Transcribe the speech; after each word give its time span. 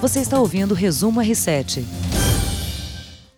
Você 0.00 0.20
está 0.20 0.38
ouvindo 0.38 0.72
o 0.72 0.74
Resumo 0.74 1.20
R7. 1.20 1.84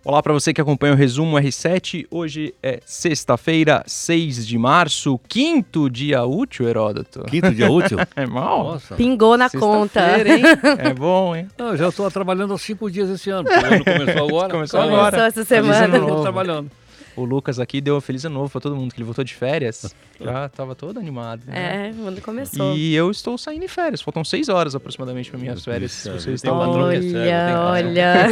Olá 0.04 0.22
para 0.22 0.32
você 0.32 0.52
que 0.52 0.60
acompanha 0.60 0.92
o 0.94 0.96
Resumo 0.96 1.36
R7. 1.36 2.06
Hoje 2.08 2.54
é 2.62 2.80
sexta-feira, 2.86 3.82
6 3.84 4.46
de 4.46 4.58
março, 4.58 5.18
quinto 5.28 5.90
dia 5.90 6.24
útil, 6.24 6.68
Heródoto. 6.68 7.24
Quinto 7.24 7.52
dia 7.52 7.70
útil? 7.70 7.98
É 8.14 8.26
mal? 8.26 8.64
Nossa. 8.64 8.94
Pingou 8.94 9.36
na 9.36 9.50
conta. 9.50 10.00
Hein? 10.18 10.42
É 10.78 10.94
bom, 10.94 11.34
hein? 11.34 11.48
Não, 11.58 11.68
eu 11.70 11.76
já 11.76 11.88
estou 11.88 12.08
trabalhando 12.10 12.54
há 12.54 12.58
cinco 12.58 12.88
dias 12.90 13.10
esse 13.10 13.30
ano. 13.30 13.48
O 13.48 13.52
ano 13.52 13.84
começou 13.84 14.28
agora. 14.28 14.52
Começou 14.52 14.80
agora. 14.80 15.16
Começou 15.16 15.42
essa 15.42 15.56
ano 15.56 15.72
semana. 15.72 16.22
trabalhando. 16.22 16.70
O 17.16 17.24
Lucas 17.24 17.58
aqui 17.58 17.80
deu 17.80 17.96
um 17.96 18.00
feliz 18.00 18.24
ano 18.24 18.36
novo 18.36 18.50
pra 18.50 18.60
todo 18.60 18.74
mundo, 18.74 18.92
que 18.92 18.98
ele 18.98 19.04
voltou 19.04 19.24
de 19.24 19.34
férias. 19.34 19.94
Já 20.20 20.48
tava 20.48 20.74
todo 20.74 20.98
animado. 20.98 21.42
né? 21.46 21.88
É, 21.88 21.92
quando 21.92 22.20
começou. 22.20 22.76
E 22.76 22.94
eu 22.94 23.10
estou 23.10 23.36
saindo 23.36 23.64
em 23.64 23.68
férias. 23.68 24.00
Faltam 24.00 24.24
seis 24.24 24.48
horas 24.48 24.74
aproximadamente 24.74 25.30
para 25.30 25.38
minhas 25.38 25.64
férias. 25.64 25.92
Se 25.92 26.08
Deus, 26.08 26.22
vocês 26.22 26.34
estão 26.36 26.56
Olha, 26.56 27.60
olha. 27.60 28.24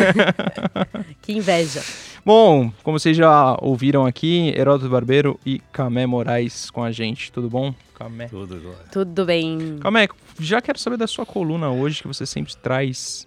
que 1.21 1.33
inveja. 1.33 1.83
Bom, 2.25 2.71
como 2.83 2.99
vocês 2.99 3.17
já 3.17 3.57
ouviram 3.61 4.07
aqui, 4.07 4.53
Heródoto 4.57 4.91
Barbeiro 4.91 5.41
e 5.45 5.59
Camé 5.73 6.07
Moraes 6.07 6.71
com 6.71 6.85
a 6.85 6.93
gente. 6.93 7.33
Tudo 7.33 7.49
bom? 7.49 7.75
Camé. 7.95 8.29
Tudo 8.29 8.61
jóia. 8.61 8.77
Tudo 8.93 9.25
bem. 9.25 9.79
Camé, 9.81 10.09
já 10.39 10.61
quero 10.61 10.79
saber 10.79 10.97
da 10.97 11.07
sua 11.07 11.27
coluna 11.27 11.71
hoje, 11.71 12.03
que 12.03 12.09
você 12.09 12.25
sempre 12.25 12.55
traz 12.57 13.27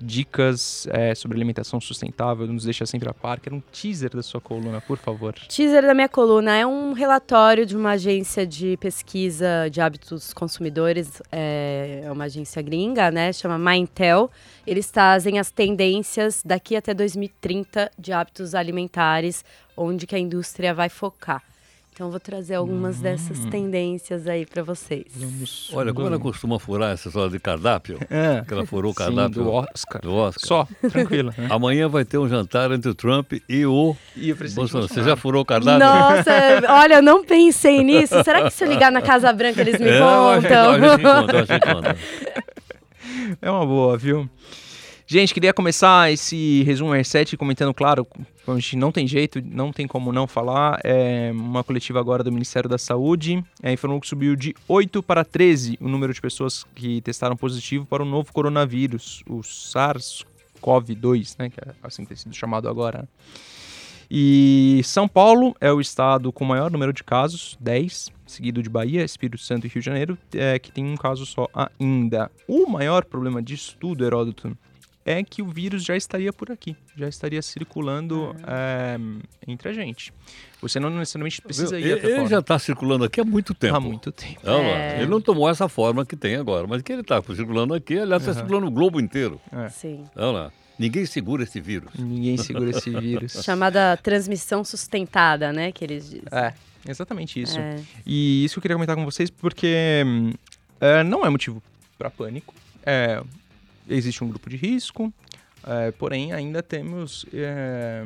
dicas 0.00 0.86
é, 0.90 1.14
sobre 1.14 1.36
alimentação 1.36 1.80
sustentável, 1.80 2.46
nos 2.46 2.64
deixa 2.64 2.86
sempre 2.86 3.08
a 3.08 3.14
par. 3.14 3.40
Quero 3.40 3.56
um 3.56 3.62
teaser 3.72 4.10
da 4.10 4.22
sua 4.22 4.40
coluna, 4.40 4.80
por 4.80 4.98
favor. 4.98 5.34
Teaser 5.48 5.82
da 5.82 5.94
minha 5.94 6.08
coluna 6.08 6.56
é 6.56 6.66
um 6.66 6.92
relatório 6.92 7.66
de 7.66 7.76
uma 7.76 7.90
agência 7.92 8.46
de 8.46 8.76
pesquisa 8.78 9.68
de 9.70 9.80
hábitos 9.80 10.32
consumidores, 10.32 11.22
é 11.30 11.90
é 12.02 12.12
uma 12.12 12.24
agência 12.24 12.60
gringa, 12.62 13.10
né? 13.10 13.32
Chama 13.32 13.58
Mindtel. 13.58 14.30
Eles 14.66 14.90
trazem 14.90 15.38
as 15.38 15.50
tendências 15.50 16.42
daqui 16.44 16.76
até 16.76 16.92
2030 16.92 17.90
de 17.98 18.12
hábitos 18.12 18.54
alimentares, 18.54 19.44
onde 19.76 20.06
que 20.06 20.14
a 20.14 20.18
indústria 20.18 20.74
vai 20.74 20.88
focar. 20.88 21.42
Então 22.00 22.08
eu 22.08 22.12
vou 22.12 22.18
trazer 22.20 22.54
algumas 22.54 22.98
dessas 22.98 23.44
tendências 23.50 24.26
aí 24.26 24.46
para 24.46 24.62
vocês. 24.62 25.04
Vamos. 25.14 25.70
Olha, 25.74 25.92
como 25.92 26.06
ela 26.06 26.18
costuma 26.18 26.58
furar 26.58 26.92
essa 26.92 27.08
história 27.08 27.30
de 27.30 27.38
cardápio, 27.38 27.98
É. 28.08 28.42
que 28.48 28.54
ela 28.54 28.64
furou 28.64 28.90
o 28.90 28.94
Sim, 28.94 29.00
cardápio 29.04 29.44
do 29.44 29.52
Oscar. 29.52 30.00
do 30.00 30.14
Oscar. 30.14 30.48
Só, 30.48 30.68
tranquilo. 30.88 31.30
né? 31.36 31.46
Amanhã 31.50 31.90
vai 31.90 32.06
ter 32.06 32.16
um 32.16 32.26
jantar 32.26 32.72
entre 32.72 32.90
o 32.90 32.94
Trump 32.94 33.34
e 33.46 33.66
o 33.66 33.94
E 34.16 34.32
o 34.32 34.36
presidente 34.36 34.72
Bolsonaro. 34.72 34.88
Você 34.94 35.02
já 35.02 35.14
furou 35.14 35.42
o 35.42 35.44
cardápio? 35.44 35.78
Nossa, 35.78 36.32
olha, 36.72 36.94
eu 36.94 37.02
não 37.02 37.22
pensei 37.22 37.84
nisso. 37.84 38.24
Será 38.24 38.44
que 38.44 38.50
se 38.50 38.64
eu 38.64 38.68
ligar 38.70 38.90
na 38.90 39.02
Casa 39.02 39.30
Branca 39.34 39.60
eles 39.60 39.78
me 39.78 39.86
É, 39.86 39.98
eu 40.00 40.08
acho 40.30 40.48
contam? 40.48 40.70
a 40.70 40.78
gente 40.78 41.02
conta, 41.02 41.36
a 41.36 41.44
gente 41.44 41.60
conta. 41.74 41.96
É 43.42 43.50
uma 43.50 43.66
boa, 43.66 43.98
viu? 43.98 44.26
Gente, 45.12 45.34
queria 45.34 45.52
começar 45.52 46.12
esse 46.12 46.62
resumo 46.62 46.92
R7 46.92 47.36
comentando, 47.36 47.74
claro, 47.74 48.06
a 48.46 48.54
gente 48.54 48.76
não 48.76 48.92
tem 48.92 49.08
jeito, 49.08 49.42
não 49.44 49.72
tem 49.72 49.84
como 49.84 50.12
não 50.12 50.24
falar, 50.24 50.78
é 50.84 51.32
uma 51.32 51.64
coletiva 51.64 51.98
agora 51.98 52.22
do 52.22 52.30
Ministério 52.30 52.70
da 52.70 52.78
Saúde, 52.78 53.44
é, 53.60 53.72
informou 53.72 54.00
que 54.00 54.06
subiu 54.06 54.36
de 54.36 54.54
8 54.68 55.02
para 55.02 55.24
13 55.24 55.76
o 55.80 55.88
número 55.88 56.14
de 56.14 56.20
pessoas 56.20 56.64
que 56.76 57.00
testaram 57.00 57.36
positivo 57.36 57.84
para 57.84 58.04
o 58.04 58.06
novo 58.06 58.32
coronavírus, 58.32 59.24
o 59.28 59.40
SARS-CoV-2, 59.40 61.34
né, 61.40 61.50
que 61.50 61.58
é 61.58 61.74
assim 61.82 62.02
que 62.02 62.10
tem 62.10 62.16
sido 62.16 62.32
chamado 62.36 62.68
agora. 62.68 63.08
E 64.08 64.80
São 64.84 65.08
Paulo 65.08 65.56
é 65.60 65.72
o 65.72 65.80
estado 65.80 66.32
com 66.32 66.44
maior 66.44 66.70
número 66.70 66.92
de 66.92 67.02
casos, 67.02 67.58
10, 67.58 68.12
seguido 68.28 68.62
de 68.62 68.70
Bahia, 68.70 69.02
Espírito 69.02 69.42
Santo 69.42 69.66
e 69.66 69.70
Rio 69.70 69.82
de 69.82 69.86
Janeiro, 69.86 70.16
é, 70.34 70.56
que 70.56 70.70
tem 70.70 70.84
um 70.84 70.96
caso 70.96 71.26
só 71.26 71.48
ainda. 71.80 72.30
O 72.46 72.70
maior 72.70 73.04
problema 73.04 73.42
disso 73.42 73.76
tudo, 73.80 74.04
Heródoto, 74.04 74.56
é 75.10 75.24
que 75.24 75.42
o 75.42 75.46
vírus 75.46 75.84
já 75.84 75.96
estaria 75.96 76.32
por 76.32 76.50
aqui, 76.50 76.76
já 76.96 77.08
estaria 77.08 77.42
circulando 77.42 78.34
é, 78.46 78.98
entre 79.46 79.68
a 79.68 79.72
gente. 79.72 80.12
Você 80.60 80.78
não 80.78 80.90
necessariamente 80.90 81.40
precisa 81.40 81.78
ir 81.78 81.84
Ele, 81.84 81.92
até 81.94 82.06
ele 82.06 82.16
fora. 82.16 82.28
já 82.28 82.38
está 82.38 82.58
circulando 82.58 83.04
aqui 83.04 83.20
há 83.20 83.24
muito 83.24 83.54
tempo. 83.54 83.76
Há 83.76 83.80
muito 83.80 84.12
tempo. 84.12 84.40
Não, 84.44 84.60
É. 84.60 84.98
Ele 84.98 85.10
não 85.10 85.20
tomou 85.20 85.48
essa 85.48 85.68
forma 85.68 86.04
que 86.04 86.14
tem 86.16 86.36
agora, 86.36 86.66
mas 86.66 86.82
que 86.82 86.92
ele 86.92 87.00
está 87.02 87.20
circulando 87.22 87.74
aqui, 87.74 87.98
aliás, 87.98 88.22
está 88.22 88.34
circulando 88.34 88.66
o 88.66 88.70
globo 88.70 89.00
inteiro. 89.00 89.40
Sim. 89.70 90.04
Não, 90.14 90.32
lá. 90.32 90.52
Ninguém 90.78 91.04
segura 91.04 91.42
esse 91.42 91.60
vírus. 91.60 91.92
Ninguém 91.98 92.38
segura 92.38 92.70
esse 92.70 92.88
vírus. 92.98 93.42
Chamada 93.44 93.98
transmissão 93.98 94.64
sustentada, 94.64 95.52
né? 95.52 95.72
Que 95.72 95.84
eles 95.84 96.04
dizem. 96.04 96.22
É, 96.32 96.54
exatamente 96.88 97.40
isso. 97.40 97.58
É. 97.58 97.80
E 98.06 98.44
isso 98.44 98.58
eu 98.58 98.62
queria 98.62 98.76
comentar 98.76 98.96
com 98.96 99.04
vocês 99.04 99.28
porque 99.28 100.02
hum, 100.06 100.32
é, 100.80 101.02
não 101.02 101.24
é 101.26 101.28
motivo 101.28 101.62
para 101.98 102.08
pânico. 102.08 102.54
É, 102.82 103.22
existe 103.90 104.22
um 104.24 104.28
grupo 104.28 104.48
de 104.48 104.56
risco, 104.56 105.12
é, 105.66 105.90
porém 105.92 106.32
ainda 106.32 106.62
temos 106.62 107.26
é, 107.32 108.02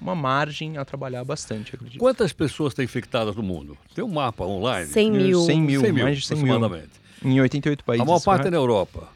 uma 0.00 0.14
margem 0.14 0.76
a 0.76 0.84
trabalhar 0.84 1.24
bastante, 1.24 1.74
acredito. 1.74 2.00
Quantas 2.00 2.32
pessoas 2.32 2.72
estão 2.72 2.84
infectadas 2.84 3.36
no 3.36 3.42
mundo? 3.42 3.78
Tem 3.94 4.02
um 4.02 4.08
mapa 4.08 4.44
online. 4.44 4.86
100 4.86 5.10
mil. 5.12 5.40
100 5.42 5.62
mil, 5.62 5.80
100 5.80 5.92
mil, 5.92 6.04
mais 6.04 6.18
de 6.18 6.26
100 6.26 6.38
mil. 6.38 6.82
Em 7.24 7.40
88 7.40 7.84
países. 7.84 8.02
A 8.02 8.04
maior 8.04 8.20
parte 8.20 8.42
é 8.42 8.44
né? 8.44 8.50
na 8.50 8.56
Europa. 8.56 9.08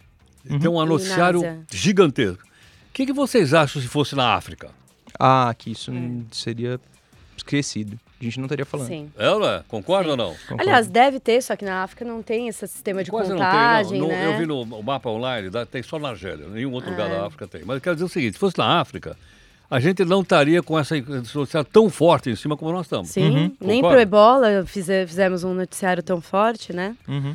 Uhum. 0.48 0.58
Tem 0.60 0.70
um 0.70 0.84
noticiário 0.84 1.40
Ásia? 1.40 1.66
gigantesco. 1.72 2.44
O 2.44 2.92
que, 2.92 3.06
que 3.06 3.12
vocês 3.12 3.52
acham 3.52 3.82
se 3.82 3.88
fosse 3.88 4.14
na 4.14 4.34
África? 4.34 4.70
Ah, 5.18 5.52
que 5.56 5.72
isso 5.72 5.90
hum, 5.90 6.24
seria 6.30 6.80
esquecido. 7.36 7.98
A 8.18 8.24
gente 8.24 8.38
não 8.38 8.46
estaria 8.46 8.64
falando. 8.64 8.86
Sim. 8.88 9.10
É, 9.18 9.26
é? 9.26 9.62
Concorda 9.68 10.10
ou 10.12 10.16
não? 10.16 10.34
Concordo. 10.34 10.62
Aliás, 10.62 10.88
deve 10.88 11.20
ter, 11.20 11.42
só 11.42 11.54
que 11.54 11.64
na 11.64 11.82
África 11.82 12.04
não 12.04 12.22
tem 12.22 12.48
esse 12.48 12.66
sistema 12.66 13.04
de 13.04 13.10
Quase 13.10 13.30
contagem, 13.32 14.00
não 14.00 14.08
tem, 14.08 14.16
não. 14.16 14.24
né? 14.26 14.34
Eu 14.34 14.38
vi 14.38 14.46
no 14.46 14.82
mapa 14.82 15.10
online, 15.10 15.50
tem 15.70 15.82
só 15.82 15.98
na 15.98 16.08
Argélia, 16.10 16.46
nenhum 16.48 16.72
outro 16.72 16.90
lugar 16.90 17.10
É. 17.10 17.14
da 17.14 17.26
África 17.26 17.46
tem. 17.46 17.62
Mas 17.64 17.76
eu 17.76 17.80
quero 17.82 17.96
dizer 17.96 18.06
o 18.06 18.08
seguinte, 18.08 18.32
se 18.34 18.38
fosse 18.38 18.56
na 18.56 18.80
África, 18.80 19.16
a 19.70 19.78
gente 19.80 20.04
não 20.04 20.22
estaria 20.22 20.62
com 20.62 20.78
essa 20.78 20.94
noticiário 21.34 21.68
tão 21.70 21.90
forte 21.90 22.30
em 22.30 22.36
cima 22.36 22.56
como 22.56 22.72
nós 22.72 22.86
estamos. 22.86 23.08
Sim, 23.10 23.28
Uhum. 23.28 23.52
nem 23.60 23.80
Concorda? 23.82 23.88
pro 23.96 24.00
ebola 24.00 24.64
fize- 24.66 25.06
fizemos 25.06 25.44
um 25.44 25.52
noticiário 25.52 26.02
tão 26.02 26.20
forte, 26.20 26.72
né? 26.72 26.96
Uhum. 27.06 27.34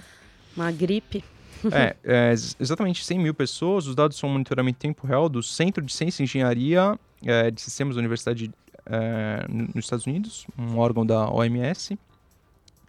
Uma 0.58 0.72
gripe. 0.72 1.24
É, 1.72 1.96
é, 2.04 2.30
ex- 2.32 2.56
exatamente 2.60 3.06
100 3.06 3.20
mil 3.20 3.36
pessoas. 3.36 3.86
Os 3.86 3.94
dados 3.94 4.18
são 4.18 4.28
monitoramento 4.28 4.78
em 4.78 4.90
tempo 4.90 5.06
real 5.06 5.30
do 5.30 5.44
Centro 5.44 5.84
de 5.86 5.94
Ciência 5.94 6.24
e 6.24 6.26
Engenharia 6.26 6.98
é, 7.26 7.50
de 7.52 7.62
Sistemas 7.62 7.96
da 7.96 8.00
Universidade 8.00 8.52
é, 8.86 9.46
no- 9.50 9.68
nos 9.76 9.86
Estados 9.86 10.06
Unidos, 10.06 10.46
um 10.58 10.78
órgão 10.78 11.06
da 11.06 11.30
OMS. 11.30 11.98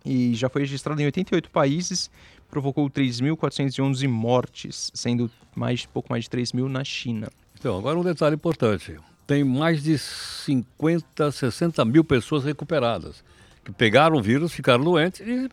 E 0.04 0.34
já 0.34 0.48
foi 0.48 0.62
registrado 0.62 1.00
em 1.00 1.04
88 1.04 1.48
países, 1.50 2.10
provocou 2.50 2.88
3.411 2.91 4.09
mortes, 4.09 4.91
sendo 4.94 5.31
mais, 5.54 5.87
pouco 5.87 6.10
mais 6.10 6.25
de 6.25 6.31
3 6.31 6.53
mil 6.53 6.69
na 6.69 6.82
China. 6.82 7.28
Então, 7.59 7.78
agora 7.78 7.98
um 7.98 8.03
detalhe 8.03 8.34
importante. 8.34 8.97
Tem 9.26 9.44
mais 9.44 9.82
de 9.82 9.97
50, 9.98 11.31
60 11.31 11.84
mil 11.84 12.03
pessoas 12.03 12.42
recuperadas, 12.44 13.22
que 13.65 13.71
pegaram 13.72 14.16
o 14.16 14.22
vírus, 14.22 14.53
ficaram 14.53 14.82
doentes 14.82 15.21
e 15.21 15.48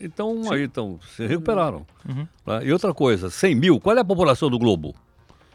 então 0.00 0.52
aí 0.52 0.64
então, 0.64 0.98
se 1.16 1.26
recuperaram. 1.26 1.86
Uhum. 2.06 2.26
Tá? 2.44 2.62
E 2.62 2.72
outra 2.72 2.92
coisa, 2.92 3.30
100 3.30 3.54
mil, 3.54 3.80
qual 3.80 3.96
é 3.96 4.00
a 4.00 4.04
população 4.04 4.50
do 4.50 4.58
globo? 4.58 4.94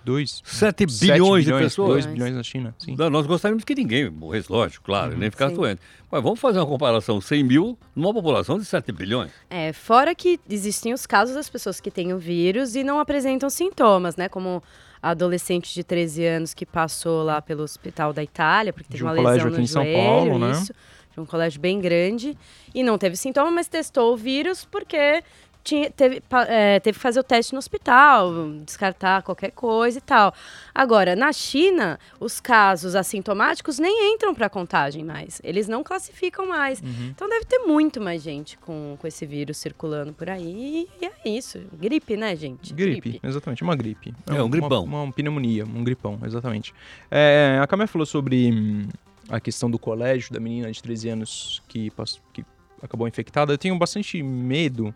2 0.04 0.42
7 0.44 0.86
bilhões 0.86 1.46
de 1.46 1.52
pessoas. 1.54 2.06
2 2.06 2.06
bilhões 2.08 2.36
na 2.36 2.44
China, 2.44 2.76
sim. 2.80 2.96
Não, 2.98 3.10
Nós 3.10 3.26
gostaríamos 3.26 3.64
que 3.64 3.76
ninguém 3.76 4.10
morresse, 4.10 4.52
lógico, 4.52 4.84
claro, 4.86 5.18
nem 5.18 5.30
ficasse 5.30 5.54
Sim. 5.56 5.62
doente. 5.62 5.82
Mas 6.12 6.24
vamos 6.24 6.40
fazer 6.40 6.60
uma 6.60 6.66
comparação, 6.66 7.22
100 7.22 7.44
mil 7.44 7.78
numa 7.96 8.14
população 8.14 8.58
de 8.58 8.66
7 8.66 8.92
bilhões. 8.92 9.32
É, 9.50 9.72
fora 9.72 10.14
que 10.16 10.40
existem 10.50 10.94
os 10.94 11.06
casos 11.06 11.36
das 11.36 11.50
pessoas 11.50 11.80
que 11.80 11.90
têm 11.92 12.14
o 12.14 12.18
vírus 12.18 12.76
e 12.76 12.84
não 12.84 13.00
apresentam 13.00 13.50
sintomas, 13.50 14.16
né? 14.16 14.28
Como 14.28 14.62
a 15.02 15.10
adolescente 15.12 15.74
de 15.74 15.84
13 15.84 16.26
anos 16.26 16.54
que 16.54 16.66
passou 16.66 17.24
lá 17.24 17.42
pelo 17.42 17.64
hospital 17.64 18.14
da 18.14 18.24
Itália, 18.24 18.72
porque 18.72 18.88
De 18.90 18.92
teve 18.98 19.04
um 19.04 19.08
uma 19.08 19.16
colégio 19.16 19.46
lesão 19.46 19.48
aqui 19.50 19.58
no 19.58 19.64
em 19.64 19.68
São 19.68 19.84
joelho, 19.84 20.04
Paulo, 20.04 20.40
né? 20.40 20.52
isso. 20.52 20.74
De 21.14 21.20
um 21.20 21.26
colégio 21.26 21.60
bem 21.60 21.80
grande. 21.80 22.38
E 22.74 22.84
não 22.84 22.98
teve 22.98 23.16
sintoma, 23.18 23.52
mas 23.52 23.68
testou 23.68 24.14
o 24.14 24.18
vírus 24.18 24.64
porque 24.66 25.24
tinha, 25.64 25.90
teve, 25.92 26.22
é, 26.48 26.80
teve 26.80 26.98
que 26.98 27.02
fazer 27.02 27.20
o 27.20 27.24
teste 27.24 27.54
no 27.54 27.60
hospital, 27.60 28.32
descartar 28.66 29.22
qualquer 29.22 29.52
coisa 29.52 29.98
e 29.98 30.02
tal. 30.02 30.34
Agora, 30.74 31.16
na 31.16 31.32
China, 31.32 32.00
os 32.20 32.40
casos 32.40 32.96
assintomáticos 32.96 33.78
nem 33.78 34.14
entram 34.14 34.34
para 34.34 34.50
contagem 34.50 35.04
mais. 35.04 35.42
Eles 35.44 35.68
não 35.68 35.84
classificam 35.84 36.48
mais. 36.48 36.82
Uhum. 36.82 37.10
Então 37.10 37.30
deve 37.30 37.46
ter 37.46 37.60
muito 37.60 38.02
mais 38.02 38.22
gente 38.22 38.58
com, 38.58 38.98
com 39.00 39.08
esse 39.08 39.26
vírus 39.26 39.58
circulando 39.58 40.14
por 40.14 40.30
aí. 40.30 40.88
E 41.02 41.06
é 41.06 41.30
isso. 41.30 41.60
Gripe, 41.74 42.18
né, 42.18 42.36
gente? 42.36 42.74
Gripe, 42.74 43.20
exatamente, 43.24 43.64
uma 43.64 43.76
gripe. 43.76 44.14
É, 44.28 44.34
um 44.34 44.46
uma- 44.46 44.50
gripão. 44.50 44.84
Uma, 44.84 45.04
uma 45.04 45.14
pneumonia, 45.14 45.66
um 45.66 45.84
gripão, 45.84 46.20
exatamente. 46.26 46.74
É, 47.10 47.60
a 47.62 47.68
Camé 47.68 47.86
falou 47.86 48.06
sobre 48.06 48.52
hum, 48.52 48.88
a 49.30 49.40
questão 49.40 49.70
do 49.70 49.78
colégio, 49.78 50.34
da 50.34 50.40
menina 50.40 50.72
de 50.72 50.82
13 50.82 51.10
anos 51.10 51.62
que, 51.68 51.92
que 52.34 52.44
acabou 52.82 53.08
infectada. 53.08 53.54
Eu 53.54 53.58
tenho 53.58 53.78
bastante 53.78 54.22
medo 54.24 54.94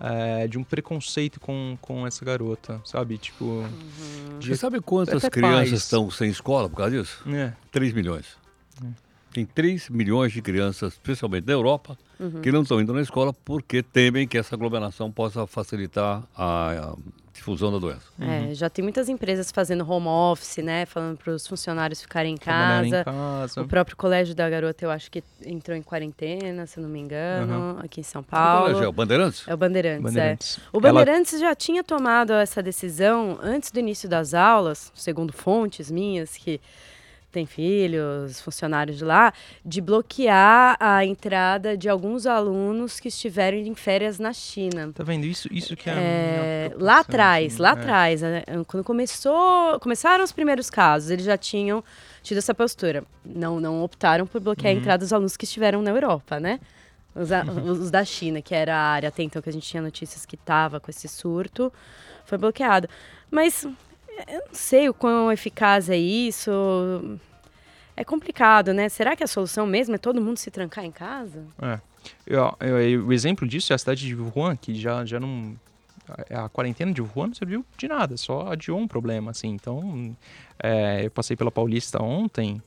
é, 0.00 0.46
de 0.48 0.58
um 0.58 0.64
preconceito 0.64 1.38
com, 1.40 1.76
com 1.80 2.06
essa 2.06 2.24
garota, 2.24 2.80
sabe? 2.84 3.18
Tipo, 3.18 3.64
de- 4.38 4.48
Você 4.48 4.56
sabe 4.56 4.80
quantas 4.80 5.22
crianças 5.28 5.68
pais. 5.70 5.72
estão 5.72 6.10
sem 6.10 6.28
escola 6.30 6.68
por 6.68 6.76
causa 6.76 6.90
disso? 6.98 7.22
é, 7.28 7.52
3 7.70 7.92
milhões. 7.92 8.40
Tem 9.32 9.46
3 9.46 9.88
milhões 9.88 10.30
de 10.32 10.42
crianças, 10.42 10.92
especialmente 10.92 11.44
da 11.44 11.52
Europa, 11.54 11.96
que 12.42 12.52
não 12.52 12.62
estão 12.62 12.80
indo 12.80 12.92
na 12.92 13.00
escola 13.00 13.32
porque 13.32 13.82
temem 13.82 14.28
que 14.28 14.36
essa 14.36 14.54
aglomeração 14.54 15.10
possa 15.10 15.46
facilitar 15.46 16.22
a, 16.36 16.70
a 16.90 16.96
difusão 17.42 17.72
da 17.72 17.78
doença. 17.78 18.02
É, 18.20 18.54
já 18.54 18.70
tem 18.70 18.82
muitas 18.82 19.08
empresas 19.08 19.50
fazendo 19.50 19.88
home 19.90 20.06
office, 20.06 20.58
né? 20.58 20.86
Falando 20.86 21.18
para 21.18 21.32
os 21.32 21.46
funcionários 21.46 22.00
ficarem 22.00 22.34
em 22.34 22.36
casa. 22.36 22.86
em 23.00 23.04
casa. 23.04 23.60
O 23.60 23.66
próprio 23.66 23.96
colégio 23.96 24.34
da 24.34 24.48
garota, 24.48 24.84
eu 24.84 24.90
acho 24.90 25.10
que 25.10 25.22
entrou 25.44 25.76
em 25.76 25.82
quarentena, 25.82 26.66
se 26.66 26.78
não 26.78 26.88
me 26.88 27.00
engano, 27.00 27.78
aqui 27.82 28.00
em 28.00 28.04
São 28.04 28.22
colégio 28.22 28.68
é? 28.68 28.72
Paulo. 28.72 28.88
O 28.88 28.92
Bandeirantes? 28.92 29.48
É 29.48 29.54
o 29.54 29.56
Bandeirantes, 29.56 30.02
Bandeirantes. 30.02 30.58
é. 30.58 30.60
O 30.72 30.78
Ela- 30.78 31.00
Bandeirantes 31.00 31.40
já 31.40 31.54
tinha 31.54 31.82
tomado 31.82 32.32
essa 32.32 32.62
decisão 32.62 33.38
antes 33.42 33.70
do 33.72 33.78
início 33.80 34.08
das 34.08 34.32
aulas, 34.34 34.92
segundo 34.94 35.32
fontes 35.32 35.90
minhas 35.90 36.36
que 36.36 36.60
têm 37.32 37.46
filhos, 37.46 38.40
funcionários 38.40 38.98
de 38.98 39.04
lá, 39.04 39.32
de 39.64 39.80
bloquear 39.80 40.76
a 40.78 41.04
entrada 41.04 41.76
de 41.76 41.88
alguns 41.88 42.26
alunos 42.26 43.00
que 43.00 43.08
estiveram 43.08 43.56
em 43.58 43.74
férias 43.74 44.18
na 44.18 44.32
China. 44.32 44.92
Tá 44.94 45.02
vendo? 45.02 45.24
Isso, 45.24 45.48
isso 45.52 45.74
que 45.74 45.88
é. 45.88 45.94
É, 45.96 46.72
lá 46.78 47.00
atrás, 47.00 47.54
assim, 47.54 47.62
lá 47.62 47.70
é. 47.70 47.72
atrás, 47.72 48.22
né, 48.22 48.42
quando 48.66 48.84
começou, 48.84 49.80
começaram 49.80 50.22
os 50.22 50.32
primeiros 50.32 50.68
casos, 50.70 51.10
eles 51.10 51.24
já 51.24 51.36
tinham 51.38 51.82
tido 52.22 52.38
essa 52.38 52.54
postura. 52.54 53.02
Não, 53.24 53.58
não 53.58 53.82
optaram 53.82 54.26
por 54.26 54.40
bloquear 54.40 54.72
Uhum. 54.72 54.78
a 54.78 54.80
entrada 54.80 54.98
dos 55.04 55.12
alunos 55.12 55.36
que 55.36 55.44
estiveram 55.44 55.82
na 55.82 55.90
Europa, 55.90 56.38
né? 56.38 56.60
Os, 57.14 57.30
a- 57.32 57.42
os 57.44 57.90
da 57.90 58.04
China, 58.04 58.40
que 58.40 58.54
era 58.54 58.74
a 58.74 58.80
área 58.92 59.08
até 59.08 59.22
então 59.22 59.42
que 59.42 59.48
a 59.48 59.52
gente 59.52 59.66
tinha 59.68 59.82
notícias 59.82 60.24
que 60.24 60.34
estava 60.34 60.78
com 60.80 60.90
esse 60.90 61.08
surto, 61.08 61.72
foi 62.24 62.38
bloqueado. 62.38 62.88
Mas 63.30 63.66
eu 64.28 64.38
não 64.46 64.54
sei 64.54 64.88
o 64.88 64.94
quão 64.94 65.30
eficaz 65.32 65.88
é 65.90 65.96
isso. 65.96 66.50
É 67.96 68.04
complicado, 68.04 68.72
né? 68.72 68.88
Será 68.88 69.14
que 69.14 69.22
a 69.22 69.26
solução 69.26 69.66
mesmo 69.66 69.94
é 69.94 69.98
todo 69.98 70.20
mundo 70.20 70.38
se 70.38 70.50
trancar 70.50 70.84
em 70.84 70.90
casa? 70.92 71.44
É. 71.60 71.78
Eu- 72.26 72.56
eu- 72.60 73.06
o 73.06 73.12
exemplo 73.12 73.46
disso 73.46 73.72
é 73.72 73.74
a 73.74 73.78
cidade 73.78 74.06
de 74.06 74.14
Wuhan, 74.14 74.56
que 74.56 74.74
já, 74.74 75.04
já 75.04 75.20
não. 75.20 75.54
A, 76.30 76.44
a 76.46 76.48
quarentena 76.48 76.92
de 76.92 77.00
Wuhan 77.00 77.28
não 77.28 77.34
serviu 77.34 77.64
de 77.78 77.86
nada, 77.86 78.16
só 78.16 78.50
adiou 78.52 78.78
um 78.78 78.88
problema, 78.88 79.30
assim. 79.30 79.48
Então, 79.50 80.16
é, 80.62 81.04
eu 81.06 81.10
passei 81.10 81.36
pela 81.36 81.50
Paulista 81.50 82.02
ontem 82.02 82.60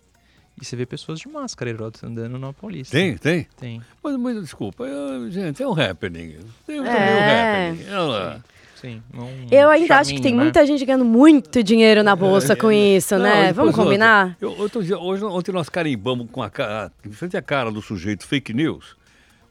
e 0.59 0.63
você 0.63 0.75
vê 0.75 0.85
pessoas 0.85 1.19
de 1.19 1.27
máscara 1.27 1.69
Heródoto, 1.69 2.05
andando 2.05 2.37
na 2.39 2.53
Paulista. 2.53 2.95
Tem, 2.95 3.17
tem. 3.17 3.45
Tem. 3.57 3.81
Mas, 4.01 4.15
mas 4.15 4.41
desculpa, 4.41 4.85
eu- 4.85 5.29
gente, 5.29 5.61
é 5.61 5.67
um 5.67 5.73
happening. 5.77 6.37
Tem 6.65 6.77
também 6.77 6.93
É. 6.93 7.71
um 7.71 7.73
happening. 7.73 7.89
Olha 7.89 7.99
lá. 8.03 8.41
Sim. 8.85 9.01
um 9.13 9.47
Eu 9.51 9.69
ainda 9.69 9.97
acho 9.97 10.13
que 10.13 10.21
tem 10.21 10.33
né? 10.35 10.43
muita 10.43 10.65
gente 10.65 10.85
ganhando 10.85 11.05
muito 11.05 11.63
dinheiro 11.63 12.03
na 12.03 12.15
bolsa 12.15 12.55
com 12.55 12.71
isso, 12.71 13.15
Não, 13.15 13.23
né? 13.23 13.35
depois 13.47 13.55
Vamos 13.55 13.69
outra. 13.71 13.83
combinar? 13.83 14.37
Eu, 14.39 14.51
outro 14.59 14.83
dia, 14.83 14.97
hoje, 14.99 15.23
ontem 15.25 15.51
nós 15.51 15.69
carimbamos 15.69 16.27
com 16.31 16.43
a 16.43 16.49
cara, 16.49 16.91
em 17.05 17.11
frente 17.11 17.35
à 17.35 17.41
cara 17.41 17.71
do 17.71 17.81
sujeito 17.81 18.25
fake 18.27 18.53
news. 18.53 18.95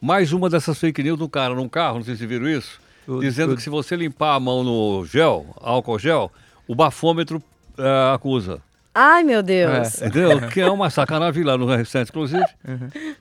Mais 0.01 0.33
uma 0.33 0.49
dessas 0.51 0.79
fake 0.79 1.03
news 1.03 1.19
do 1.19 1.29
cara 1.29 1.55
num 1.55 1.69
carro, 1.69 1.97
não 1.97 2.05
sei 2.05 2.15
se 2.17 2.27
viram 2.27 2.49
isso. 2.49 2.79
O- 3.09 3.21
dizendo 3.21 3.53
o- 3.53 3.57
que 3.57 3.63
se 3.63 3.69
você 3.71 3.97
limpar 3.97 4.35
a 4.35 4.41
mão 4.41 4.63
no 4.63 5.05
gel, 5.07 5.47
álcool 5.61 5.99
gel, 5.99 6.31
o 6.69 6.75
bafômetro 6.75 7.43
eh, 7.77 8.13
acusa. 8.15 8.61
Ai, 8.95 9.25
meu 9.25 9.43
Deus. 9.43 10.01
Entendeu? 10.01 10.41
que 10.53 10.61
é 10.61 10.71
uma 10.71 10.89
sacanagem 10.89 11.43
lá 11.43 11.59
no 11.59 11.67
R7, 11.67 12.09
inclusive. 12.11 12.45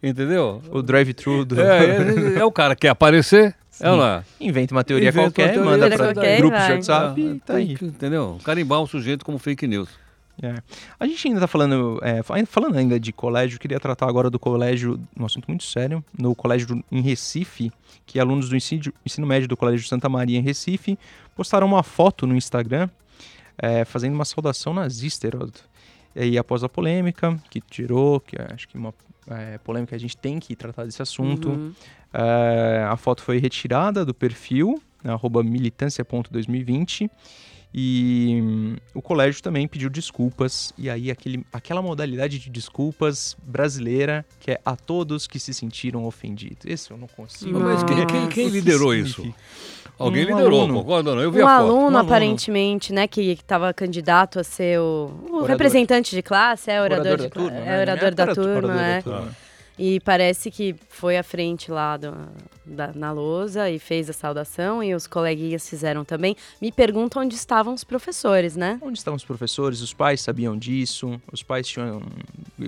Entendeu? 0.02 0.62
O 0.72 0.82
drive-thru 0.82 1.44
do. 1.46 1.60
É, 1.60 2.36
é, 2.36 2.40
é 2.40 2.46
o 2.46 2.52
cara 2.52 2.76
que 2.76 2.82
quer 2.82 2.90
aparecer. 2.90 3.56
É 3.80 3.90
lá. 3.90 4.24
Inventa 4.40 4.74
uma 4.74 4.84
teoria 4.84 5.10
Inventa 5.10 5.26
uma 5.26 5.32
qualquer, 5.32 5.54
teoria 5.54 5.72
manda 5.72 5.88
pra 5.90 6.14
qualquer, 6.14 6.38
grupos 6.38 6.60
de 6.60 6.66
vai. 6.68 6.76
WhatsApp 6.76 7.22
e 7.22 7.40
tá 7.40 7.54
aí. 7.56 7.74
entendeu? 7.82 8.38
Carimbar 8.44 8.82
um 8.82 8.88
sujeito 8.88 9.26
como 9.26 9.38
fake 9.40 9.66
news. 9.68 9.90
É. 10.42 10.56
A 11.00 11.06
gente 11.06 11.28
ainda 11.28 11.40
tá 11.42 11.48
falando, 11.48 12.00
é, 12.02 12.24
fa- 12.24 12.44
falando 12.48 12.76
ainda 12.78 13.00
de 13.00 13.14
colégio, 13.14 13.60
queria 13.60 13.80
tratar 13.80 14.08
agora 14.10 14.30
do 14.32 14.40
colégio, 14.40 15.00
um 15.18 15.26
assunto 15.26 15.46
muito 15.48 15.64
sério, 15.64 16.04
no 16.18 16.34
colégio 16.34 16.84
em 16.92 17.02
Recife, 17.02 17.72
que 18.06 18.20
alunos 18.20 18.50
do 18.50 18.56
ensino, 18.56 18.92
ensino 19.06 19.28
médio 19.28 19.48
do 19.48 19.56
Colégio 19.56 19.88
Santa 19.88 20.10
Maria 20.10 20.40
em 20.40 20.42
Recife 20.42 20.98
postaram 21.36 21.68
uma 21.68 21.84
foto 21.84 22.26
no 22.26 22.36
Instagram 22.36 22.90
é, 23.60 23.86
fazendo 23.86 24.16
uma 24.16 24.26
saudação 24.26 24.74
nazista, 24.74 25.28
Heródoto. 25.28 25.62
E 26.16 26.22
aí, 26.22 26.38
após 26.38 26.64
a 26.64 26.70
polêmica 26.70 27.40
que 27.50 27.62
tirou, 27.62 28.20
que 28.20 28.36
acho 28.52 28.68
que 28.68 28.76
uma 28.78 28.94
é, 29.30 29.58
polêmica 29.58 29.96
a 29.96 30.00
gente 30.00 30.16
tem 30.18 30.40
que 30.40 30.56
tratar 30.56 30.86
desse 30.86 31.02
assunto, 31.02 31.50
Uhum. 31.50 31.74
é, 32.14 32.86
a 32.90 32.96
foto 32.98 33.22
foi 33.22 33.38
retirada 33.38 34.04
do 34.06 34.14
perfil, 34.14 34.82
arroba 35.04 35.44
militância.2020, 35.44 37.10
e 37.76 38.40
hum, 38.40 38.76
o 38.94 39.02
colégio 39.02 39.42
também 39.42 39.68
pediu 39.68 39.90
desculpas, 39.90 40.72
e 40.78 40.90
aí 40.92 41.10
aquele, 41.10 41.44
aquela 41.52 41.82
modalidade 41.82 42.38
de 42.38 42.48
desculpas 42.50 43.36
brasileira, 43.44 44.24
que 44.40 44.52
é 44.52 44.62
a 44.64 44.76
todos 44.76 45.26
que 45.26 45.40
se 45.40 45.54
sentiram 45.56 46.06
ofendidos. 46.06 46.66
Esse 46.66 46.92
eu 46.92 46.98
não 46.98 47.08
consigo. 47.08 47.60
Mas 47.60 47.84
quem, 47.84 48.06
quem- 48.06 48.28
quem 48.28 48.48
liderou 48.50 48.94
isso? 48.94 49.34
Alguém 49.98 50.26
Um 50.26 50.30
liderou, 50.38 50.62
aluno. 50.62 50.74
concorda? 50.80 51.16
Não? 51.16 51.22
Eu 51.22 51.32
vi 51.32 51.42
Um 51.42 51.48
a 51.48 51.50
foto. 51.50 51.62
aluno, 51.62 51.76
Um 51.82 51.86
aluno. 51.86 51.98
aparentemente, 52.00 52.92
né, 52.92 53.08
que 53.08 53.22
estava 53.32 53.74
candidato 53.74 54.40
a 54.40 54.44
ser 54.44 54.80
o, 54.80 55.12
o 55.30 55.44
representante 55.44 56.16
de 56.16 56.22
classe, 56.22 56.72
é 56.72 56.82
orador, 56.82 57.06
Orador 57.14 57.18
de 57.18 57.24
da 57.24 57.30
turma, 57.42 57.58
é 57.58 57.66
né? 57.66 57.82
orador 57.82 58.14
da 58.16 58.28
turma, 58.34 58.52
orador 58.58 58.76
da 58.76 58.82
é. 58.88 59.02
turma. 59.02 59.44
E 59.78 60.00
parece 60.02 60.52
que 60.52 60.76
foi 60.88 61.18
à 61.18 61.24
frente 61.24 61.72
lá 61.72 61.98
do- 61.98 62.14
da- 62.64 62.92
na 62.94 63.12
lousa 63.12 63.72
e 63.72 63.80
fez 63.80 64.08
a 64.08 64.14
saudação 64.14 64.84
e 64.84 64.94
os 64.94 65.08
coleguinhas 65.08 65.68
fizeram 65.68 66.06
também. 66.06 66.36
Me 66.62 66.72
perguntam 66.72 67.24
onde 67.24 67.34
estavam 67.34 67.74
os 67.74 67.84
professores, 67.84 68.56
né? 68.56 68.78
Onde 68.84 69.00
estavam 69.00 69.16
os 69.16 69.26
professores? 69.26 69.82
Os 69.82 69.92
pais 69.92 70.22
sabiam 70.22 70.56
disso? 70.56 71.20
Os 71.32 71.42
pais 71.42 71.68
tinham 71.68 72.04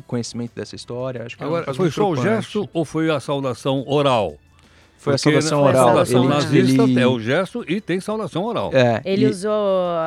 conhecimento 0.08 0.54
dessa 0.56 0.76
história? 0.76 1.24
Acho 1.26 1.38
que 1.38 1.44
é 1.44 1.46
Agora, 1.46 1.72
foi 1.76 1.92
só 1.92 2.10
o 2.10 2.16
gesto 2.16 2.68
ou 2.74 2.84
foi 2.84 3.10
a 3.12 3.20
saudação 3.20 3.84
oral? 3.88 4.36
Foi 5.06 5.14
a 5.16 5.18
saudação 5.18 5.62
oral. 5.64 5.86
saudação 5.88 6.20
Ele- 6.24 6.28
nazista 6.34 6.84
ele- 6.84 7.00
é 7.00 7.08
o 7.08 7.20
gesto 7.20 7.64
e 7.68 7.80
tem 7.80 8.00
saudação 8.00 8.44
oral. 8.44 8.72
É, 8.74 9.02
Ele 9.06 9.26
e- 9.26 9.30
usou 9.30 9.52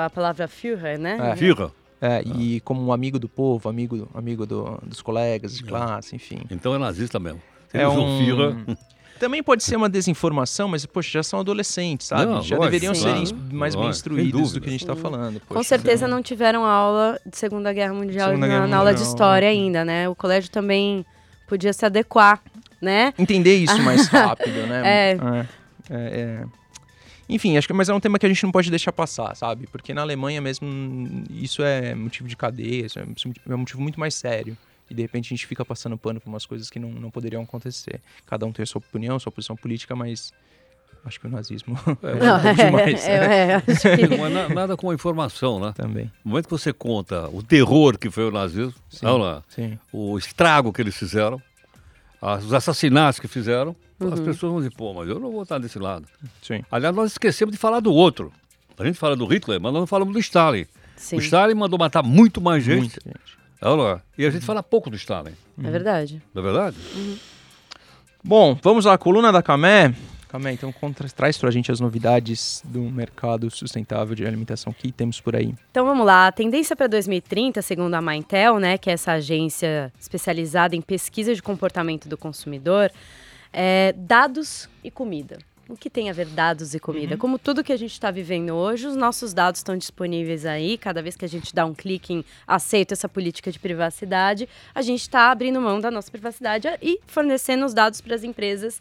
a 0.05 0.11
palavra 0.15 0.47
Führer, 0.49 0.99
né? 0.99 1.17
É. 1.33 1.37
Firra. 1.37 1.71
É, 2.00 2.23
e 2.37 2.61
como 2.61 2.81
um 2.85 2.93
amigo 2.93 3.19
do 3.19 3.29
povo, 3.29 3.69
amigo, 3.69 4.09
amigo 4.15 4.47
do- 4.47 4.79
dos 4.85 5.00
colegas 5.03 5.56
de 5.56 5.65
classe, 5.65 6.15
enfim. 6.15 6.41
Então 6.50 6.75
é 6.75 6.79
nazista 6.79 7.19
mesmo. 7.19 7.41
Ele 7.75 7.83
É 7.83 7.89
usou 7.89 8.05
um... 8.06 8.19
firra, 8.25 8.56
Também 9.19 9.43
pode 9.43 9.65
ser 9.65 9.75
uma 9.75 9.89
desinformação, 9.89 10.69
mas, 10.69 10.87
poxa, 10.87 11.11
já 11.11 11.23
são 11.25 11.41
adolescentes, 11.41 12.06
sabe? 12.06 12.27
Não, 12.27 12.41
já 12.41 12.55
lógico, 12.56 12.65
deveriam 12.67 12.94
sim. 12.94 13.01
ser 13.03 13.35
claro, 13.35 13.53
mais 13.53 13.75
bem 13.75 13.83
lógico, 13.83 13.83
sem 13.83 13.91
instruídos 13.91 14.53
do 14.53 14.61
que 14.61 14.69
a 14.69 14.71
gente 14.71 14.81
está 14.85 14.94
falando. 14.94 15.41
Com 15.41 15.56
poxa, 15.56 15.71
certeza 15.71 16.05
então- 16.06 16.17
não 16.17 16.23
tiveram 16.23 16.65
aula 16.65 17.19
de 17.27 17.37
Segunda 17.37 17.73
Guerra 17.73 17.93
Mundial 17.94 18.29
Segunda 18.29 18.47
na, 18.47 18.53
Guerra 18.55 18.67
na 18.69 18.77
aula 18.77 18.91
de 18.94 19.01
Mundial, 19.01 19.12
História 19.12 19.49
né? 19.49 19.53
ainda, 19.55 19.85
né? 19.85 20.09
O 20.09 20.15
colégio 20.15 20.49
também 20.53 21.05
podia 21.49 21.73
se 21.73 21.85
adequar, 21.85 22.41
né? 22.81 23.13
Entender 23.19 23.57
isso 23.57 23.81
mais 23.83 24.07
rápido, 24.09 24.67
né? 24.67 24.83
É. 24.85 25.11
É, 25.13 25.47
é, 25.91 26.21
é. 26.21 26.45
Enfim, 27.31 27.59
acho 27.59 27.67
que 27.67 27.75
mas 27.75 27.89
é 27.91 27.95
um 27.95 28.01
tema 28.01 28.19
que 28.19 28.25
a 28.25 28.29
gente 28.29 28.43
não 28.43 28.51
pode 28.51 28.71
deixar 28.71 28.91
passar, 28.93 29.35
sabe? 29.37 29.67
Porque 29.67 29.93
na 29.93 30.01
Alemanha 30.01 30.41
mesmo 30.41 30.67
isso 31.31 31.63
é 31.63 31.94
motivo 31.94 32.27
de 32.29 32.35
cadeia, 32.37 32.87
isso 32.87 32.99
é 32.99 33.03
é 33.03 33.55
um 33.55 33.58
motivo 33.58 33.82
muito 33.82 34.01
mais 34.01 34.15
sério. 34.15 34.56
E 34.91 34.94
de 34.94 35.03
repente 35.03 35.27
a 35.27 35.31
gente 35.37 35.47
fica 35.47 35.63
passando 35.63 35.99
pano 35.99 36.19
por 36.19 36.31
umas 36.31 36.47
coisas 36.47 36.70
que 36.70 36.79
não, 36.79 36.89
não 36.91 37.11
poderiam 37.11 37.43
acontecer. 37.43 38.01
Cada 38.27 38.47
um 38.47 38.53
tem 38.53 38.63
a 38.63 38.67
sua 38.67 38.79
opinião, 38.79 39.19
sua 39.19 39.31
posição 39.31 39.55
política, 39.55 39.94
mas 39.94 40.32
acho 41.05 41.20
que 41.20 41.27
o 41.27 41.31
nazismo 41.31 41.79
é, 42.03 42.15
um 42.15 42.19
Não, 42.19 42.41
demais. 42.56 43.06
é, 43.06 43.53
é, 43.56 43.61
que- 43.61 44.17
não 44.17 44.25
é 44.25 44.29
na- 44.31 44.49
nada 44.49 44.75
com 44.79 44.89
a 44.91 44.94
informação, 44.94 45.61
né? 45.61 45.75
Também. 45.77 46.11
No 46.25 46.31
momento 46.31 46.47
que 46.47 46.51
você 46.53 46.73
conta 46.73 47.29
o 47.29 47.43
terror 47.43 47.99
que 47.99 48.08
foi 48.11 48.25
o 48.29 48.31
nazismo, 48.31 48.73
Sim. 48.89 49.05
lá, 49.06 49.43
Sim. 49.51 49.79
o 49.93 50.17
estrago 50.17 50.73
que 50.73 50.81
eles 50.81 50.97
fizeram, 50.97 51.43
as- 52.20 52.44
os 52.44 52.53
assassinatos 52.55 53.20
que 53.20 53.29
fizeram, 53.29 53.75
as 54.13 54.20
pessoas 54.20 54.53
vão 54.53 54.56
dizer, 54.58 54.70
pô, 54.77 54.93
mas 54.94 55.08
eu 55.08 55.19
não 55.19 55.31
vou 55.32 55.43
estar 55.43 55.58
desse 55.58 55.79
lado. 55.79 56.06
Sim. 56.43 56.63
Aliás, 56.70 56.94
nós 56.94 57.13
esquecemos 57.13 57.53
de 57.53 57.58
falar 57.58 57.81
do 57.81 57.93
outro. 57.93 58.32
A 58.79 58.84
gente 58.84 58.98
fala 58.98 59.17
do 59.17 59.27
Hitler, 59.27 59.60
mas 59.60 59.72
nós 59.72 59.81
não 59.81 59.87
falamos 59.87 60.13
do 60.15 60.20
Stalin. 60.20 60.65
Sim, 60.96 61.17
O 61.17 61.20
Stalin 61.20 61.55
mandou 61.55 61.79
matar 61.79 62.03
muito 62.03 62.41
mais 62.41 62.63
gente. 62.63 62.79
Muita 62.81 63.01
gente. 63.05 63.39
Olha 63.60 63.82
lá. 63.82 64.03
E 64.17 64.25
a 64.25 64.31
gente 64.31 64.44
fala 64.44 64.63
pouco 64.63 64.89
do 64.89 64.96
Stalin, 64.96 65.32
é 65.63 65.70
verdade. 65.70 66.22
não 66.32 66.43
é 66.43 66.44
verdade? 66.44 66.77
Bom, 68.22 68.58
vamos 68.63 68.87
à 68.87 68.96
coluna 68.98 69.32
da 69.32 69.43
Camé. 69.43 69.94
Camé, 70.29 70.53
então 70.53 70.70
contra, 70.70 71.08
traz 71.08 71.39
pra 71.39 71.51
gente 71.51 71.73
as 71.73 71.81
novidades 71.81 72.63
do 72.65 72.82
mercado 72.82 73.51
sustentável 73.51 74.15
de 74.15 74.27
alimentação 74.27 74.73
que 74.73 74.93
temos 74.93 75.20
por 75.20 75.35
aí. 75.35 75.55
Então 75.70 75.87
vamos 75.87 76.05
lá, 76.05 76.27
a 76.27 76.32
tendência 76.32 76.77
para 76.77 76.87
2030, 76.87 77.63
segundo 77.63 77.94
a 77.94 78.03
Maintel, 78.03 78.58
né, 78.58 78.77
que 78.77 78.91
é 78.91 78.93
essa 78.93 79.13
agência 79.13 79.93
especializada 79.99 80.77
em 80.77 80.82
pesquisa 80.82 81.35
de 81.35 81.43
comportamento 81.43 82.08
do 82.08 82.17
consumidor, 82.17 82.93
é 83.53 83.94
dados 83.97 84.69
e 84.85 84.91
comida. 84.91 85.39
O 85.69 85.77
que 85.77 85.91
tem 85.91 86.08
a 86.08 86.15
ver 86.15 86.27
dados 86.27 86.75
e 86.75 86.81
comida? 86.81 87.15
Como 87.19 87.39
tudo 87.39 87.63
que 87.63 87.73
a 87.73 87.77
gente 87.77 87.93
está 87.93 88.11
vivendo 88.11 88.55
hoje, 88.55 88.87
os 88.87 88.97
nossos 88.97 89.35
dados 89.35 89.61
estão 89.61 89.77
disponíveis 89.77 90.47
aí. 90.47 90.79
Cada 90.79 91.03
vez 91.03 91.15
que 91.15 91.27
a 91.27 91.29
gente 91.29 91.55
dá 91.55 91.67
um 91.67 91.75
clique 91.75 92.15
em 92.15 92.25
aceito 92.47 92.93
essa 92.93 93.06
política 93.06 93.53
de 93.53 93.58
privacidade, 93.58 94.49
a 94.75 94.81
gente 94.81 95.03
está 95.03 95.31
abrindo 95.31 95.61
mão 95.61 95.79
da 95.79 95.91
nossa 95.91 96.11
privacidade 96.11 96.67
e 96.81 96.99
fornecendo 97.06 97.67
os 97.67 97.75
dados 97.75 98.01
para 98.01 98.15
as 98.15 98.25
empresas 98.25 98.81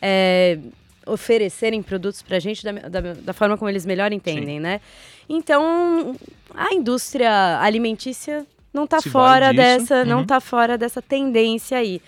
é, 0.00 0.60
oferecerem 1.08 1.82
produtos 1.82 2.22
para 2.22 2.36
a 2.36 2.40
gente 2.40 2.62
da, 2.64 2.72
da, 2.72 3.00
da 3.14 3.32
forma 3.32 3.56
como 3.56 3.68
eles 3.68 3.86
melhor 3.86 4.12
entendem, 4.12 4.60
né? 4.60 4.80
Então, 5.28 6.16
a 6.54 6.72
indústria 6.74 7.58
alimentícia 7.60 8.46
não 8.72 8.84
está 8.84 9.00
fora 9.00 9.52
dessa, 9.52 10.04
não 10.04 10.18
uhum. 10.18 10.22
está 10.22 10.40
fora 10.40 10.78
dessa 10.78 11.02
tendência 11.02 11.78
aí. 11.78 12.00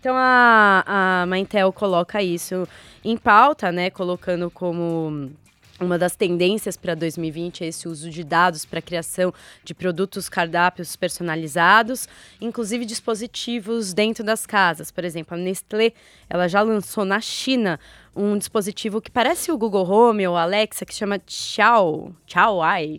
Então 0.00 0.14
a, 0.16 1.22
a 1.22 1.26
Maintel 1.26 1.72
coloca 1.72 2.22
isso 2.22 2.68
em 3.04 3.16
pauta, 3.16 3.72
né? 3.72 3.90
Colocando 3.90 4.50
como 4.50 5.30
Uma 5.80 5.96
das 5.96 6.16
tendências 6.16 6.76
para 6.76 6.94
2020 6.94 7.62
é 7.62 7.68
esse 7.68 7.86
uso 7.86 8.10
de 8.10 8.24
dados 8.24 8.64
para 8.64 8.80
a 8.80 8.82
criação 8.82 9.32
de 9.62 9.72
produtos 9.72 10.28
cardápios 10.28 10.96
personalizados, 10.96 12.08
inclusive 12.40 12.84
dispositivos 12.84 13.94
dentro 13.94 14.24
das 14.24 14.44
casas. 14.44 14.90
Por 14.90 15.04
exemplo, 15.04 15.36
a 15.36 15.40
Nestlé, 15.40 15.92
ela 16.28 16.48
já 16.48 16.62
lançou 16.62 17.04
na 17.04 17.20
China 17.20 17.78
um 18.14 18.36
dispositivo 18.36 19.00
que 19.00 19.10
parece 19.10 19.52
o 19.52 19.56
Google 19.56 19.88
Home 19.88 20.26
ou 20.26 20.36
Alexa, 20.36 20.84
que 20.84 20.92
chama 20.92 21.20
Xiao, 21.24 22.12
Xiao 22.26 22.60
Ai. 22.60 22.98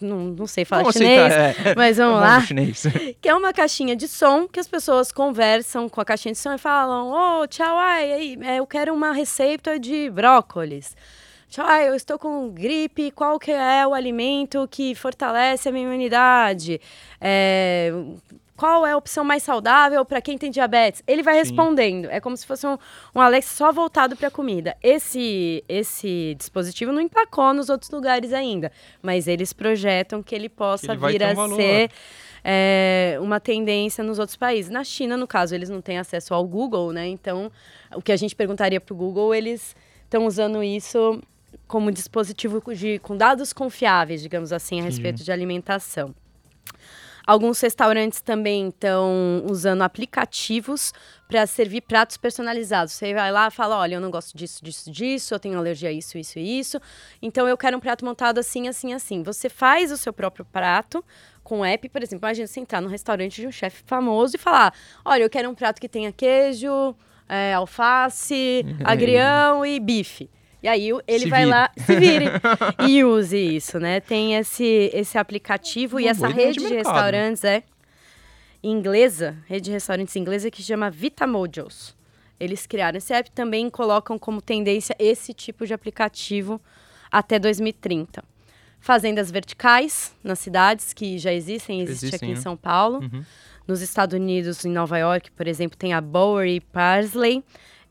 Não, 0.00 0.18
não 0.18 0.46
sei 0.46 0.64
falar 0.64 0.82
Vamos 0.82 0.96
chinês, 0.96 1.32
aceitar, 1.32 1.66
é. 1.70 1.74
mas 1.74 1.96
vamos 1.96 2.20
lá. 2.20 2.40
chinês. 2.42 2.84
Que 3.20 3.28
é 3.28 3.34
uma 3.34 3.52
caixinha 3.52 3.96
de 3.96 4.06
som 4.06 4.46
que 4.46 4.60
as 4.60 4.68
pessoas 4.68 5.10
conversam 5.10 5.88
com 5.88 6.00
a 6.00 6.04
caixinha 6.04 6.32
de 6.32 6.38
som 6.38 6.52
e 6.52 6.58
falam: 6.58 7.10
Ô, 7.10 7.46
tchau, 7.48 7.78
ai, 7.78 8.36
é, 8.42 8.56
eu 8.58 8.66
quero 8.66 8.92
uma 8.92 9.12
receita 9.12 9.80
de 9.80 10.10
brócolis. 10.10 10.94
Ai, 11.60 11.88
eu 11.88 11.94
estou 11.94 12.18
com 12.18 12.48
gripe, 12.50 13.10
qual 13.10 13.38
que 13.38 13.50
é 13.50 13.86
o 13.86 13.94
alimento 13.94 14.66
que 14.70 14.94
fortalece 14.94 15.68
a 15.68 15.72
minha 15.72 15.84
imunidade? 15.84 16.80
É, 17.20 17.92
qual 18.56 18.86
é 18.86 18.92
a 18.92 18.96
opção 18.96 19.24
mais 19.24 19.42
saudável 19.42 20.04
para 20.04 20.20
quem 20.20 20.38
tem 20.38 20.50
diabetes? 20.50 21.02
Ele 21.06 21.22
vai 21.22 21.34
Sim. 21.34 21.40
respondendo. 21.40 22.08
É 22.10 22.20
como 22.20 22.36
se 22.36 22.46
fosse 22.46 22.66
um, 22.66 22.78
um 23.14 23.20
Alex 23.20 23.46
só 23.46 23.72
voltado 23.72 24.16
para 24.16 24.30
comida. 24.30 24.76
Esse, 24.82 25.64
esse 25.68 26.36
dispositivo 26.38 26.92
não 26.92 27.00
emplacou 27.00 27.52
nos 27.52 27.68
outros 27.68 27.90
lugares 27.90 28.32
ainda, 28.32 28.70
mas 29.02 29.26
eles 29.26 29.52
projetam 29.52 30.22
que 30.22 30.34
ele 30.34 30.48
possa 30.48 30.92
ele 30.92 31.06
vir 31.06 31.22
um 31.22 31.26
a 31.26 31.34
valor. 31.34 31.56
ser 31.56 31.90
é, 32.44 33.18
uma 33.20 33.40
tendência 33.40 34.04
nos 34.04 34.18
outros 34.18 34.36
países. 34.36 34.70
Na 34.70 34.84
China, 34.84 35.16
no 35.16 35.26
caso, 35.26 35.54
eles 35.54 35.68
não 35.68 35.80
têm 35.80 35.98
acesso 35.98 36.32
ao 36.32 36.46
Google, 36.46 36.92
né? 36.92 37.08
Então, 37.08 37.50
o 37.94 38.00
que 38.00 38.12
a 38.12 38.16
gente 38.16 38.36
perguntaria 38.36 38.80
para 38.80 38.94
o 38.94 38.96
Google, 38.96 39.34
eles 39.34 39.74
estão 40.04 40.26
usando 40.26 40.62
isso 40.62 41.20
como 41.66 41.90
dispositivo 41.90 42.62
de, 42.74 42.98
com 42.98 43.16
dados 43.16 43.52
confiáveis, 43.52 44.22
digamos 44.22 44.52
assim, 44.52 44.80
a 44.80 44.84
respeito 44.84 45.22
de 45.22 45.32
alimentação. 45.32 46.14
Alguns 47.26 47.60
restaurantes 47.60 48.20
também 48.20 48.68
estão 48.68 49.44
usando 49.48 49.82
aplicativos 49.82 50.92
para 51.28 51.46
servir 51.46 51.82
pratos 51.82 52.16
personalizados. 52.16 52.92
Você 52.94 53.14
vai 53.14 53.30
lá 53.30 53.46
e 53.46 53.50
fala: 53.50 53.78
olha, 53.78 53.94
eu 53.94 54.00
não 54.00 54.10
gosto 54.10 54.36
disso, 54.36 54.62
disso, 54.64 54.90
disso, 54.90 55.34
eu 55.34 55.38
tenho 55.38 55.56
alergia 55.56 55.88
a 55.88 55.92
isso, 55.92 56.18
isso 56.18 56.38
e 56.38 56.58
isso. 56.58 56.80
Então 57.20 57.46
eu 57.46 57.56
quero 57.56 57.76
um 57.76 57.80
prato 57.80 58.04
montado 58.04 58.38
assim, 58.38 58.66
assim, 58.66 58.92
assim. 58.92 59.22
Você 59.22 59.48
faz 59.48 59.92
o 59.92 59.96
seu 59.96 60.12
próprio 60.12 60.44
prato 60.44 61.04
com 61.44 61.60
o 61.60 61.64
app, 61.64 61.88
por 61.88 62.02
exemplo, 62.02 62.26
imagina 62.26 62.46
você 62.46 62.60
entrar 62.60 62.80
num 62.80 62.88
restaurante 62.88 63.40
de 63.40 63.46
um 63.46 63.52
chefe 63.52 63.82
famoso 63.86 64.34
e 64.36 64.38
falar: 64.38 64.74
olha, 65.04 65.22
eu 65.22 65.30
quero 65.30 65.48
um 65.48 65.54
prato 65.54 65.80
que 65.80 65.88
tenha 65.88 66.10
queijo, 66.12 66.94
é, 67.28 67.54
alface, 67.54 68.64
agrião 68.84 69.64
e 69.64 69.78
bife. 69.78 70.28
E 70.62 70.68
aí 70.68 70.90
ele 71.08 71.24
Se 71.24 71.28
vai 71.30 71.40
vire. 71.40 71.50
lá, 71.50 71.70
se 71.76 71.96
vire 71.96 72.26
e 72.88 73.02
use 73.04 73.36
isso, 73.36 73.80
né? 73.80 73.98
Tem 74.00 74.36
esse, 74.36 74.90
esse 74.94 75.18
aplicativo 75.18 75.98
e 75.98 76.04
Uma 76.04 76.10
essa 76.10 76.20
boa 76.20 76.30
ideia 76.30 76.46
rede 76.46 76.60
de 76.60 76.68
de, 76.68 76.74
restaurantes 76.74 77.44
é 77.44 77.64
inglesa, 78.62 79.36
rede 79.46 79.64
de 79.66 79.70
restaurantes 79.72 80.14
inglesa 80.14 80.50
que 80.50 80.62
chama 80.62 80.88
Vitamojos. 80.90 81.96
Eles 82.38 82.66
criaram 82.66 82.98
esse 82.98 83.12
app 83.12 83.30
também 83.32 83.68
colocam 83.70 84.18
como 84.18 84.40
tendência 84.40 84.94
esse 84.98 85.34
tipo 85.34 85.66
de 85.66 85.74
aplicativo 85.74 86.60
até 87.10 87.38
2030. 87.38 88.22
Fazendas 88.80 89.30
verticais 89.30 90.14
nas 90.24 90.38
cidades 90.40 90.92
que 90.92 91.18
já 91.18 91.32
existem, 91.32 91.80
existe 91.80 92.06
Existem, 92.06 92.16
aqui 92.16 92.32
em 92.32 92.34
né? 92.34 92.40
São 92.40 92.56
Paulo. 92.56 92.98
Uhum. 93.00 93.24
Nos 93.66 93.80
Estados 93.80 94.16
Unidos, 94.18 94.64
em 94.64 94.72
Nova 94.72 94.98
York, 94.98 95.30
por 95.32 95.46
exemplo, 95.46 95.76
tem 95.78 95.92
a 95.92 96.00
Bowery 96.00 96.60
Parsley. 96.60 97.44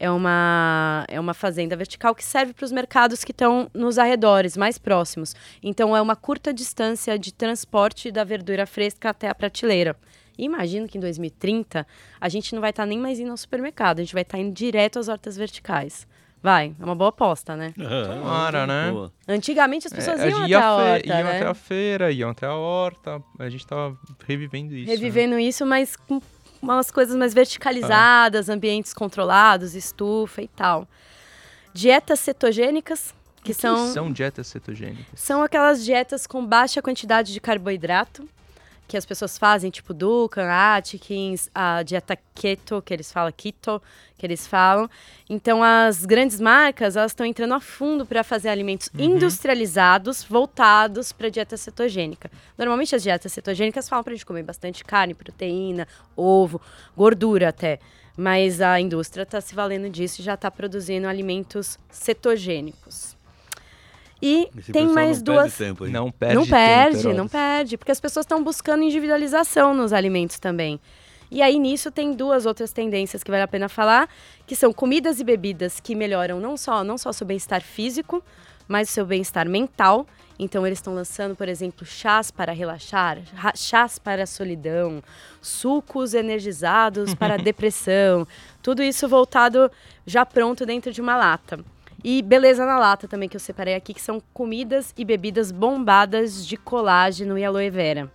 É 0.04 0.10
uma, 0.10 1.06
é 1.08 1.20
uma 1.20 1.36
fazenda 1.36 1.76
vertical 1.76 2.16
que 2.16 2.26
serve 2.26 2.54
para 2.54 2.66
os 2.66 2.72
mercados 2.72 3.24
que 3.24 3.32
estão 3.32 3.70
nos 3.72 4.00
arredores, 4.00 4.58
mais 4.58 4.80
próximos. 4.80 5.36
Então, 5.62 5.96
é 5.96 6.02
uma 6.02 6.16
curta 6.16 6.52
distância 6.52 7.20
de 7.20 7.32
transporte 7.32 8.10
da 8.12 8.24
verdura 8.24 8.66
fresca 8.66 9.12
até 9.12 9.30
a 9.30 9.36
prateleira. 9.36 9.96
E 10.40 10.46
imagino 10.46 10.88
que 10.88 10.98
em 10.98 11.02
2030 11.02 11.86
a 12.20 12.30
gente 12.30 12.56
não 12.56 12.62
vai 12.62 12.72
estar 12.72 12.88
nem 12.88 12.98
mais 12.98 13.20
indo 13.20 13.30
ao 13.30 13.38
supermercado, 13.38 14.00
a 14.00 14.02
gente 14.02 14.14
vai 14.16 14.24
estar 14.24 14.40
indo 14.40 14.52
direto 14.52 14.98
às 14.98 15.08
hortas 15.08 15.38
verticais. 15.38 16.08
Vai, 16.42 16.74
é 16.80 16.84
uma 16.84 16.96
boa 16.96 17.10
aposta, 17.10 17.56
né? 17.56 17.72
Tomara, 17.78 18.66
né? 18.66 18.90
Boa. 18.92 19.12
Antigamente 19.28 19.86
as 19.86 19.94
pessoas 19.94 20.20
É, 20.20 20.30
iam 20.32 20.48
ia 20.48 20.58
até 20.58 20.66
a 20.66 20.74
horta, 20.74 21.08
iam 21.08 21.24
né? 21.24 21.36
até 21.38 21.46
a 21.48 21.54
feira, 21.54 22.12
iam 22.12 22.30
até 22.32 22.48
a 22.48 22.56
horta. 22.56 23.22
A 23.38 23.48
gente 23.50 23.68
tava 23.68 23.96
revivendo 24.28 24.74
isso. 24.74 24.88
né? 24.88 24.92
revivendo 24.96 25.38
isso, 25.38 25.64
mas 25.64 25.96
com 25.96 26.20
umas 26.62 26.92
coisas 26.92 27.16
mais 27.16 27.34
verticalizadas, 27.34 28.50
ambientes 28.50 28.94
controlados, 28.94 29.76
estufa 29.76 30.42
e 30.42 30.48
tal. 30.48 30.88
Dietas 31.74 32.20
cetogênicas, 32.20 33.14
que 33.38 33.46
que 33.46 33.54
são, 33.54 33.92
são 33.94 34.12
dietas 34.12 34.48
cetogênicas? 34.48 35.06
são 35.16 35.42
aquelas 35.42 35.84
dietas 35.84 36.28
com 36.28 36.46
baixa 36.46 36.82
quantidade 36.82 37.34
de 37.34 37.40
carboidrato, 37.40 38.28
que 38.92 38.98
as 38.98 39.06
pessoas 39.06 39.38
fazem, 39.38 39.72
tipo 39.72 39.94
Dukan, 39.94 40.50
Atkins, 40.52 41.50
a 41.56 41.82
dieta 41.82 42.20
keto, 42.36 42.82
que 42.82 42.94
eles 42.94 43.10
falam, 43.10 43.32
keto, 43.32 43.82
que 44.18 44.26
eles 44.26 44.46
falam. 44.46 44.90
Então, 45.30 45.64
as 45.64 46.06
grandes 46.06 46.42
marcas, 46.42 46.98
elas 46.98 47.12
estão 47.12 47.26
entrando 47.26 47.54
a 47.54 47.62
fundo 47.62 48.06
para 48.06 48.22
fazer 48.22 48.50
alimentos 48.50 48.90
industrializados, 49.00 50.26
voltados 50.26 51.14
para 51.14 51.30
dieta 51.30 51.56
cetogênica. 51.56 52.30
Normalmente, 52.58 52.94
as 52.94 53.02
dietas 53.02 53.32
cetogênicas 53.32 53.88
falam 53.88 54.04
para 54.04 54.12
a 54.12 54.16
gente 54.18 54.26
comer 54.26 54.44
bastante 54.44 54.84
carne, 54.84 55.14
proteína, 55.14 55.88
ovo, 56.14 56.62
gordura 56.94 57.48
até. 57.48 57.80
Mas 58.18 58.60
a 58.60 58.78
indústria 58.78 59.24
está 59.24 59.40
se 59.40 59.56
valendo 59.56 59.90
disso 59.90 60.20
e 60.20 60.24
já 60.26 60.34
está 60.34 60.52
produzindo 60.52 61.08
alimentos 61.08 61.80
cetogênicos. 61.90 63.16
E 64.22 64.50
Esse 64.58 64.72
tem 64.72 64.88
mais 64.88 65.18
não 65.18 65.24
duas... 65.24 65.54
Perde 65.56 65.58
tempo, 65.74 65.86
hein? 65.86 65.92
Não 65.92 66.12
perde 66.12 66.36
Não 66.36 66.42
tempo, 66.44 66.56
perde, 66.56 67.00
Herodes. 67.00 67.18
não 67.18 67.28
perde, 67.28 67.78
porque 67.78 67.92
as 67.92 68.00
pessoas 68.00 68.24
estão 68.24 68.44
buscando 68.44 68.84
individualização 68.84 69.74
nos 69.74 69.92
alimentos 69.92 70.38
também. 70.40 70.80
E 71.32 71.42
aí 71.42 71.58
nisso 71.58 71.90
tem 71.90 72.14
duas 72.14 72.46
outras 72.46 72.72
tendências 72.74 73.24
que 73.24 73.32
vale 73.32 73.44
a 73.44 73.48
pena 73.48 73.70
falar, 73.70 74.10
que 74.46 74.56
são 74.56 74.74
comidas 74.74 75.20
e 75.20 75.24
bebidas 75.24 75.80
que 75.80 75.96
melhoram 75.96 76.40
não 76.40 76.58
só 76.58 76.84
não 76.84 76.98
só 76.98 77.12
seu 77.14 77.26
bem-estar 77.26 77.62
físico, 77.62 78.22
mas 78.68 78.90
o 78.90 78.92
seu 78.92 79.06
bem-estar 79.06 79.48
mental. 79.50 80.06
Então 80.38 80.66
eles 80.68 80.80
estão 80.80 80.94
lançando, 80.94 81.36
por 81.36 81.48
exemplo, 81.48 81.86
chás 81.86 82.32
para 82.32 82.52
relaxar, 82.52 83.20
chás 83.56 83.98
para 83.98 84.24
a 84.24 84.28
solidão, 84.28 85.02
sucos 85.42 86.14
energizados 86.14 87.16
para 87.16 87.36
a 87.36 87.38
depressão. 87.42 88.28
Tudo 88.62 88.84
isso 88.84 89.08
voltado 89.08 89.72
já 90.06 90.26
pronto 90.26 90.66
dentro 90.66 90.92
de 90.92 91.00
uma 91.00 91.16
lata. 91.16 91.64
E 92.04 92.22
beleza 92.22 92.66
na 92.66 92.78
lata 92.80 93.08
também 93.08 93.30
que 93.30 93.36
eu 93.36 93.40
separei 93.40 93.76
aqui, 93.76 93.94
que 93.94 94.02
são 94.02 94.22
comidas 94.34 94.94
e 94.98 95.06
bebidas 95.06 95.52
bombadas 95.52 96.46
de 96.46 96.58
colágeno 96.58 97.38
e 97.38 97.46
aloe 97.46 97.70
vera. 97.70 98.12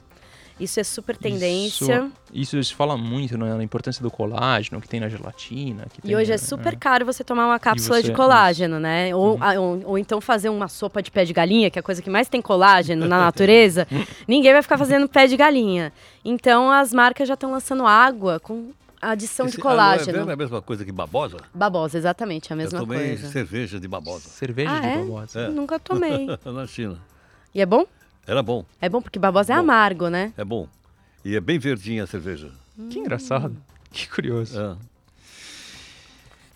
Isso 0.59 0.81
é 0.81 0.85
super 0.85 1.15
tendência. 1.19 2.11
Isso, 2.33 2.57
isso 2.57 2.65
se 2.65 2.75
fala 2.75 2.97
muito, 2.97 3.37
né? 3.37 3.55
Na 3.55 3.63
importância 3.63 4.03
do 4.03 4.11
colágeno 4.11 4.81
que 4.81 4.89
tem 4.89 4.99
na 4.99 5.07
gelatina. 5.07 5.87
E 5.99 6.01
tem, 6.01 6.17
hoje 6.17 6.31
é 6.31 6.35
né? 6.37 6.39
super 6.39 6.75
caro 6.79 7.05
você 7.05 7.23
tomar 7.23 7.45
uma 7.47 7.59
cápsula 7.59 7.99
você- 8.01 8.05
de 8.05 8.13
colágeno, 8.15 8.81
né? 8.81 9.15
Uhum. 9.15 9.21
Ou, 9.21 9.39
a- 9.39 9.61
ou, 9.61 9.83
ou 9.85 9.99
então 9.99 10.19
fazer 10.19 10.49
uma 10.49 10.67
sopa 10.67 11.03
de 11.03 11.11
pé 11.11 11.27
de 11.27 11.35
galinha, 11.35 11.71
que 11.71 11.79
é 11.79 11.81
a 11.81 11.83
coisa 11.83 12.01
que 12.01 12.09
mais 12.09 12.27
tem 12.31 12.41
colágeno 12.41 13.07
na 13.07 13.19
natureza. 13.19 13.87
Ninguém 14.27 14.55
vai 14.55 14.63
ficar 14.63 14.79
fazendo 14.79 15.07
pé 15.07 15.27
de 15.27 15.37
galinha. 15.37 15.93
Então 16.25 16.71
as 16.71 16.91
marcas 16.91 17.29
já 17.29 17.35
estão 17.35 17.51
lançando 17.53 17.87
água 17.87 18.41
com 18.41 18.71
adição 19.11 19.47
Esse 19.47 19.57
de 19.57 19.63
aloe 19.63 19.71
colágeno. 19.77 20.13
vera 20.19 20.31
é 20.31 20.33
a 20.33 20.37
mesma 20.37 20.63
coisa 20.63 20.85
que 20.85 20.93
babosa? 20.93 21.37
Babosa, 21.55 21.97
exatamente, 21.99 22.51
é 22.51 22.55
a 22.55 22.57
mesma 22.57 22.79
Eu 22.79 22.83
tomei 22.83 23.09
coisa. 23.09 23.29
cerveja 23.31 23.79
de 23.81 23.89
babosa. 23.89 24.29
Cerveja 24.29 24.71
Ah, 24.71 24.81
de 24.81 24.87
é? 24.87 24.99
babosa. 24.99 25.41
É. 25.41 25.49
Nunca 25.49 25.79
tomei. 25.79 26.27
Na 26.45 26.67
China. 26.67 26.99
E 27.55 27.61
é 27.61 27.67
bom? 27.67 27.85
Era 28.27 28.43
bom, 28.43 28.65
É 28.81 28.89
bom 28.89 29.01
porque 29.01 29.19
babosa 29.19 29.53
é 29.53 29.57
Bom. 29.57 29.63
amargo, 29.63 30.09
né? 30.09 30.33
é 30.37 30.45
bom. 30.45 30.69
E 31.25 31.37
é 31.37 31.41
bem 31.41 31.59
verdinha 31.59 32.05
a 32.05 32.07
cerveja. 32.07 32.51
Que 32.91 32.99
engraçado. 32.99 33.57
Que 33.91 34.09
curioso. 34.09 34.61
É. 34.61 34.77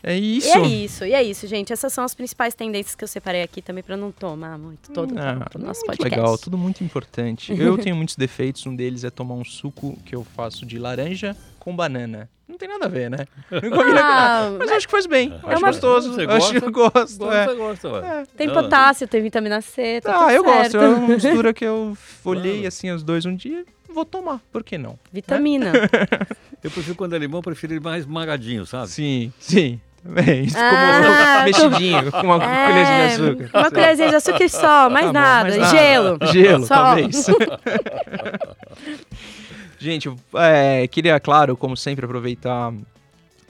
É 0.03 0.17
isso. 0.19 0.49
E 0.49 0.51
é 0.51 0.63
isso, 0.67 1.05
e 1.05 1.13
é 1.13 1.23
isso, 1.23 1.47
gente. 1.47 1.73
Essas 1.75 1.93
são 1.93 2.03
as 2.05 2.15
principais 2.15 2.55
tendências 2.55 2.95
que 2.95 3.05
eu 3.05 3.09
separei 3.09 3.43
aqui 3.43 3.61
também 3.61 3.83
pra 3.85 3.99
não 3.99 4.11
tomar 4.11 4.57
muito 4.59 4.91
todo 4.93 5.15
Ah, 5.19 5.47
o 5.55 5.59
nosso 5.59 5.81
muito 5.81 5.87
podcast. 5.99 6.05
legal, 6.19 6.39
tudo 6.39 6.57
muito 6.57 6.83
importante. 6.83 7.53
Eu 7.57 7.77
tenho 7.77 7.95
muitos 7.95 8.17
defeitos, 8.17 8.65
um 8.67 8.75
deles 8.75 9.05
é 9.05 9.11
tomar 9.11 9.35
um 9.35 9.45
suco 9.45 9.99
que 10.07 10.15
eu 10.15 10.25
faço 10.25 10.65
de 10.65 10.79
laranja 10.79 11.37
com 11.61 11.77
banana. 11.77 12.29
Não 12.49 12.59
tem 12.59 12.69
nada 12.69 12.87
a 12.87 12.89
ver, 12.89 13.09
né? 13.09 13.27
Não 13.49 13.61
combina 13.61 13.79
com 13.85 13.93
nada. 13.95 14.47
Ah, 14.49 14.57
Mas 14.59 14.71
eu 14.71 14.77
acho 14.77 14.87
que 14.89 14.91
faz 14.91 15.07
bem. 15.07 15.29
eu 15.41 15.49
acho 15.51 15.59
uma- 15.63 15.69
gostoso. 15.69 16.13
Você 16.15 16.25
eu 16.25 16.31
acho 16.33 16.53
que 16.53 16.59
gosta? 16.61 16.67
eu 16.67 16.73
gosto. 16.73 17.19
Gosta, 17.19 17.53
é. 17.53 17.55
gosta, 17.55 17.89
ué. 17.91 18.25
tem 18.37 18.49
Ah, 18.49 18.53
potássio, 18.53 19.07
tem 19.07 19.23
vitamina 19.23 19.61
C, 19.61 20.01
tá 20.03 20.27
Ah, 20.27 20.33
eu 20.35 20.43
gosto. 20.43 20.73
certo. 20.73 20.77
É 20.85 20.89
uma 20.89 21.07
mistura 21.09 21.53
que 21.55 21.65
eu 21.65 21.97
olhei 22.25 22.67
assim 22.67 22.91
os 22.91 23.05
dois 23.05 23.25
um 23.25 23.37
dia, 23.37 23.65
vou 23.89 24.05
tomar. 24.05 24.41
Por 24.51 24.65
que 24.65 24.77
não? 24.77 24.99
Vitamina. 25.13 25.73
Eu 26.63 26.71
prefiro 26.71 26.95
quando 26.95 27.15
é 27.15 27.19
limão, 27.19 27.39
eu 27.39 27.43
prefiro 27.43 27.73
ele 27.73 27.81
mais 27.81 28.05
magadinho, 28.05 28.67
sabe? 28.67 28.89
Sim, 28.91 29.33
sim. 29.41 29.81
Também. 30.05 30.45
Isso 30.45 30.59
Ah, 30.59 31.45
como 31.57 31.71
mexidinho, 31.71 32.11
com 32.13 32.19
uma 32.19 32.39
colherzinha 32.39 33.07
de 33.09 33.15
açúcar. 33.15 33.59
Uma 33.59 33.71
colherzinha 33.71 34.09
de 34.11 34.15
açúcar 34.17 34.45
e 34.45 34.49
só, 34.51 34.91
mais 34.91 35.07
Tá 35.07 35.13
bom, 35.13 35.19
nada. 35.19 35.43
mais 35.45 35.55
E 35.55 35.59
nada. 35.59 35.71
gelo. 35.71 36.19
Gelo, 36.31 36.67
Só. 36.67 36.75
talvez. 36.75 37.27
Gente, 39.81 40.13
é, 40.35 40.87
queria, 40.89 41.19
claro, 41.19 41.57
como 41.57 41.75
sempre, 41.75 42.05
aproveitar 42.05 42.71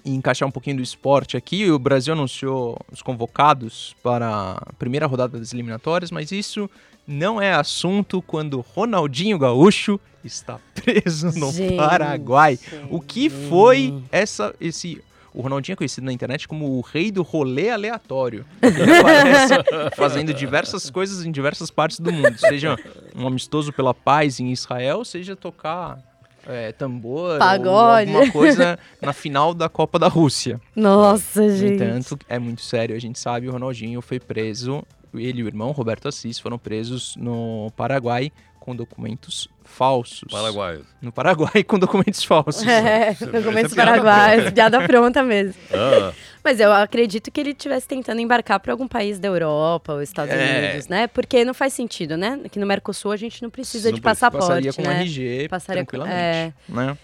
e 0.05 0.15
encaixar 0.15 0.49
um 0.49 0.51
pouquinho 0.51 0.77
do 0.77 0.83
esporte 0.83 1.37
aqui, 1.37 1.69
o 1.71 1.79
Brasil 1.79 2.13
anunciou 2.13 2.79
os 2.91 3.03
convocados 3.03 3.95
para 4.03 4.53
a 4.53 4.73
primeira 4.75 5.07
rodada 5.07 5.39
das 5.39 5.53
eliminatórias, 5.53 6.13
mas 6.13 6.31
isso 6.31 6.71
não 7.07 7.43
é 7.43 7.53
assunto 7.53 8.23
quando 8.23 8.61
Ronaldinho 8.61 9.39
Gaúcho 9.39 9.99
está 10.25 10.61
preso 10.73 11.27
no 11.39 11.51
Gente. 11.51 11.77
Paraguai. 11.77 12.59
O 12.89 13.01
que 13.01 13.29
foi 13.29 14.01
essa 14.13 14.55
esse 14.61 15.03
o 15.33 15.43
Ronaldinho 15.43 15.75
é 15.75 15.77
conhecido 15.77 16.05
na 16.05 16.13
internet 16.13 16.49
como 16.49 16.77
o 16.77 16.81
rei 16.81 17.11
do 17.11 17.23
rolê 17.23 17.71
aleatório. 17.71 18.45
Ele 18.61 18.99
aparece 18.99 19.55
fazendo 19.97 20.35
diversas 20.35 20.91
coisas 20.91 21.25
em 21.25 21.31
diversas 21.31 21.71
partes 21.71 22.01
do 22.01 22.13
mundo. 22.13 22.37
Seja 22.37 22.77
um 23.15 23.27
amistoso 23.27 23.73
pela 23.73 23.95
paz 23.95 24.41
em 24.41 24.51
Israel, 24.51 25.05
seja 25.05 25.37
tocar 25.37 25.99
é, 26.47 26.73
tambor 26.73 27.39
Pagode. 27.39 28.11
alguma 28.11 28.31
coisa 28.33 28.79
na 29.01 29.13
final 29.13 29.53
da 29.55 29.69
Copa 29.69 29.99
da 29.99 30.09
Rússia. 30.09 30.61
Nossa, 30.75 31.43
No 31.43 31.57
gente. 31.57 31.75
entanto, 31.83 32.19
é 32.29 32.39
muito 32.39 32.63
sério. 32.63 32.95
A 32.97 32.99
gente 32.99 33.19
sabe, 33.19 33.49
o 33.49 33.53
Ronaldinho 33.53 34.01
foi 34.01 34.19
preso, 34.21 34.83
ele 35.15 35.41
e 35.41 35.45
o 35.45 35.47
irmão 35.47 35.71
Roberto 35.73 36.09
Assis 36.09 36.39
foram 36.39 36.59
presos 36.59 37.15
no 37.17 37.71
Paraguai 37.77 38.31
com 38.61 38.77
documentos 38.77 39.49
falsos. 39.65 40.31
Paraguaios. 40.31 40.87
No 41.03 41.11
Paraguai 41.11 41.65
com 41.67 41.79
documentos 41.79 42.23
falsos. 42.23 42.65
É, 42.67 43.15
documentos 43.15 43.75
paraguaios, 43.75 44.51
piada 44.53 44.87
pronta 44.87 45.23
mesmo. 45.25 45.55
Ah, 45.73 46.13
Mas 46.45 46.61
eu 46.61 46.73
acredito 46.73 47.31
que 47.31 47.41
ele 47.41 47.51
estivesse 47.51 47.87
tentando 47.89 48.21
embarcar 48.21 48.61
para 48.61 48.73
algum 48.73 48.87
país 48.89 49.19
da 49.19 49.29
Europa 49.29 49.95
ou 49.95 50.03
Estados 50.03 50.33
É. 50.35 50.59
Unidos, 50.69 50.89
né? 50.89 51.07
Porque 51.07 51.45
não 51.45 51.53
faz 51.55 51.73
sentido, 51.73 52.17
né? 52.17 52.39
Aqui 52.45 52.59
no 52.59 52.67
Mercosul 52.67 53.13
a 53.13 53.17
gente 53.17 53.43
não 53.43 53.51
precisa 53.51 53.89
Não 53.91 53.95
de 53.97 54.01
passaporte, 54.01 54.47
Passaria 54.47 54.73
com 54.73 54.83
né? 54.83 55.01
RG 55.03 55.49
Passaria 55.49 55.83
com- 55.85 55.91
tranquilamente. 55.91 56.55
é. 56.69 56.73
né? 56.73 56.99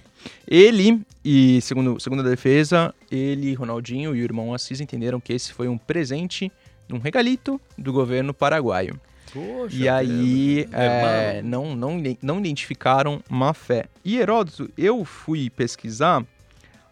Ele, 0.49 1.01
e 1.25 1.61
segundo, 1.61 2.01
segundo 2.01 2.21
a 2.21 2.29
defesa, 2.29 2.93
ele, 3.11 3.55
Ronaldinho 3.55 4.15
e 4.17 4.21
o 4.21 4.25
irmão 4.25 4.53
Assis 4.55 4.81
entenderam 4.81 5.21
que 5.21 5.33
esse 5.33 5.53
foi 5.53 5.69
um 5.69 5.79
presente, 5.79 6.51
um 6.93 6.99
regalito 6.99 7.61
do 7.79 7.93
governo 7.93 8.33
paraguaio. 8.35 8.99
Poxa, 9.33 9.77
E 9.77 9.89
aí 9.89 10.69
é, 10.73 10.87
é, 10.87 11.37
irmão. 11.39 11.75
não, 11.77 11.97
não, 11.97 12.17
não 12.23 12.39
identificaram 12.39 13.23
má 13.29 13.53
fé. 13.55 13.87
E 14.05 14.17
Heródoto, 14.19 14.71
eu 14.77 15.05
fui 15.05 15.51
pesquisar, 15.51 16.25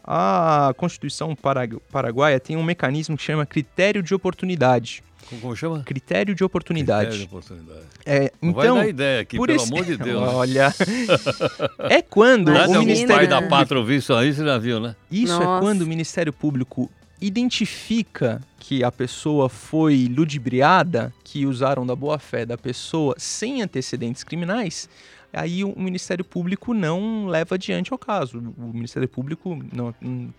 a 0.02 0.72
Constituição 0.76 1.34
paragu- 1.34 1.80
paraguaia 1.90 2.38
tem 2.38 2.56
um 2.56 2.62
mecanismo 2.62 3.16
que 3.16 3.22
chama 3.22 3.46
critério 3.46 4.02
de 4.02 4.14
oportunidade. 4.14 5.02
Como, 5.40 5.56
chama? 5.56 5.82
Critério 5.82 6.34
de 6.34 6.44
oportunidade. 6.44 7.06
Critério 7.08 7.26
de 7.26 7.34
oportunidade. 7.34 7.86
É, 8.04 8.30
Não 8.42 8.50
então, 8.50 8.74
vai 8.76 8.84
dar 8.84 8.88
ideia 8.90 9.20
aqui, 9.22 9.36
por 9.38 9.46
pelo 9.46 9.58
esse- 9.62 9.72
amor 9.72 9.84
de 9.86 9.96
Deus. 9.96 10.20
né? 10.20 10.28
Olha, 10.34 10.74
é 11.88 12.02
quando 12.02 12.52
Nada 12.52 12.68
o 12.68 12.74
algum 12.74 12.80
Ministério 12.80 13.14
pai 13.16 13.26
da 13.26 13.40
né? 13.40 13.48
pátria 13.48 13.78
ouvir 13.80 13.96
isso 13.96 14.12
aí, 14.12 14.34
você 14.34 14.44
já 14.44 14.58
viu, 14.58 14.78
né? 14.80 14.94
Isso 15.10 15.32
é 15.40 15.44
Nossa. 15.44 15.60
quando 15.64 15.80
o 15.80 15.86
Ministério 15.86 16.30
Público 16.30 16.90
identifica 17.20 18.40
que 18.58 18.82
a 18.82 18.90
pessoa 18.90 19.48
foi 19.48 20.08
ludibriada, 20.14 21.12
que 21.22 21.46
usaram 21.46 21.86
da 21.86 21.94
boa-fé 21.94 22.44
da 22.44 22.56
pessoa 22.56 23.14
sem 23.18 23.62
antecedentes 23.62 24.24
criminais, 24.24 24.88
aí 25.32 25.64
o 25.64 25.74
Ministério 25.76 26.24
Público 26.24 26.72
não 26.72 27.26
leva 27.26 27.56
adiante 27.56 27.92
ao 27.92 27.98
caso. 27.98 28.38
O 28.56 28.72
Ministério 28.72 29.08
Público, 29.08 29.58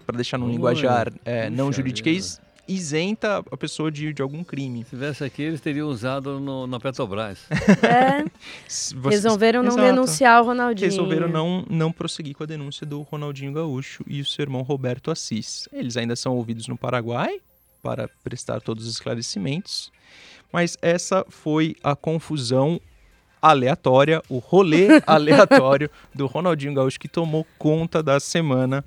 para 0.05 0.15
deixar 0.15 0.37
num 0.37 0.49
linguajar 0.49 1.11
é, 1.23 1.49
não 1.49 1.71
juridiquês, 1.71 2.39
isenta 2.67 3.43
a 3.51 3.57
pessoa 3.57 3.91
de, 3.91 4.13
de 4.13 4.21
algum 4.21 4.43
crime. 4.43 4.83
Se 4.83 4.91
tivesse 4.91 5.23
aqui, 5.23 5.41
eles 5.43 5.61
teriam 5.61 5.87
usado 5.87 6.39
no, 6.39 6.67
na 6.67 6.79
Petrobras. 6.79 7.39
É, 7.85 8.25
resolveram 9.09 9.61
não 9.61 9.73
Exato. 9.73 9.87
denunciar 9.87 10.41
o 10.41 10.45
Ronaldinho. 10.45 10.89
resolveram 10.89 11.27
não, 11.27 11.65
não 11.69 11.91
prosseguir 11.91 12.35
com 12.35 12.43
a 12.43 12.45
denúncia 12.45 12.85
do 12.85 13.01
Ronaldinho 13.01 13.53
Gaúcho 13.53 14.03
e 14.07 14.21
o 14.21 14.25
seu 14.25 14.43
irmão 14.43 14.61
Roberto 14.61 15.11
Assis. 15.11 15.67
Eles 15.71 15.97
ainda 15.97 16.15
são 16.15 16.35
ouvidos 16.35 16.67
no 16.67 16.77
Paraguai 16.77 17.39
para 17.83 18.09
prestar 18.23 18.61
todos 18.61 18.85
os 18.85 18.93
esclarecimentos, 18.93 19.91
mas 20.51 20.77
essa 20.81 21.25
foi 21.29 21.75
a 21.83 21.95
confusão 21.95 22.79
aleatória, 23.41 24.21
o 24.27 24.39
rolê 24.39 24.87
aleatório 25.05 25.89
do 26.13 26.25
Ronaldinho 26.25 26.73
Gaúcho 26.73 26.99
que 26.99 27.07
tomou 27.07 27.45
conta 27.59 28.01
da 28.01 28.19
semana. 28.19 28.83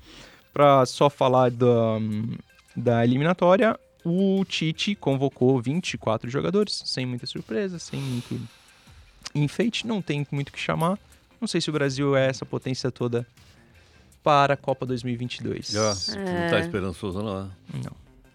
Para 0.53 0.85
só 0.87 1.09
falar 1.09 1.53
da, 1.53 1.99
da 2.79 3.05
eliminatória, 3.05 3.79
o 4.05 4.45
Tite 4.45 4.95
convocou 4.95 5.61
24 5.61 6.31
jogadores, 6.31 6.83
sem 6.87 7.05
muita 7.05 7.27
surpresa, 7.27 7.79
sem 7.79 8.01
muito 8.01 8.41
enfeite, 9.35 9.87
não 9.87 10.01
tem 10.01 10.27
muito 10.31 10.49
o 10.49 10.53
que 10.53 10.61
chamar. 10.61 10.99
Não 11.41 11.47
sei 11.49 11.61
se 11.61 11.71
o 11.71 11.73
Brasil 11.73 12.17
é 12.17 12.27
essa 12.29 12.45
potência 12.47 12.91
toda 12.91 13.27
para 14.23 14.55
a 14.55 14.57
Copa 14.57 14.85
2022. 14.87 15.69
Já, 15.69 15.95
Não 16.17 16.23
É. 16.23 16.51
tá 16.51 16.61
esperançoso, 16.61 17.23
não, 17.23 17.45
né? 17.45 17.51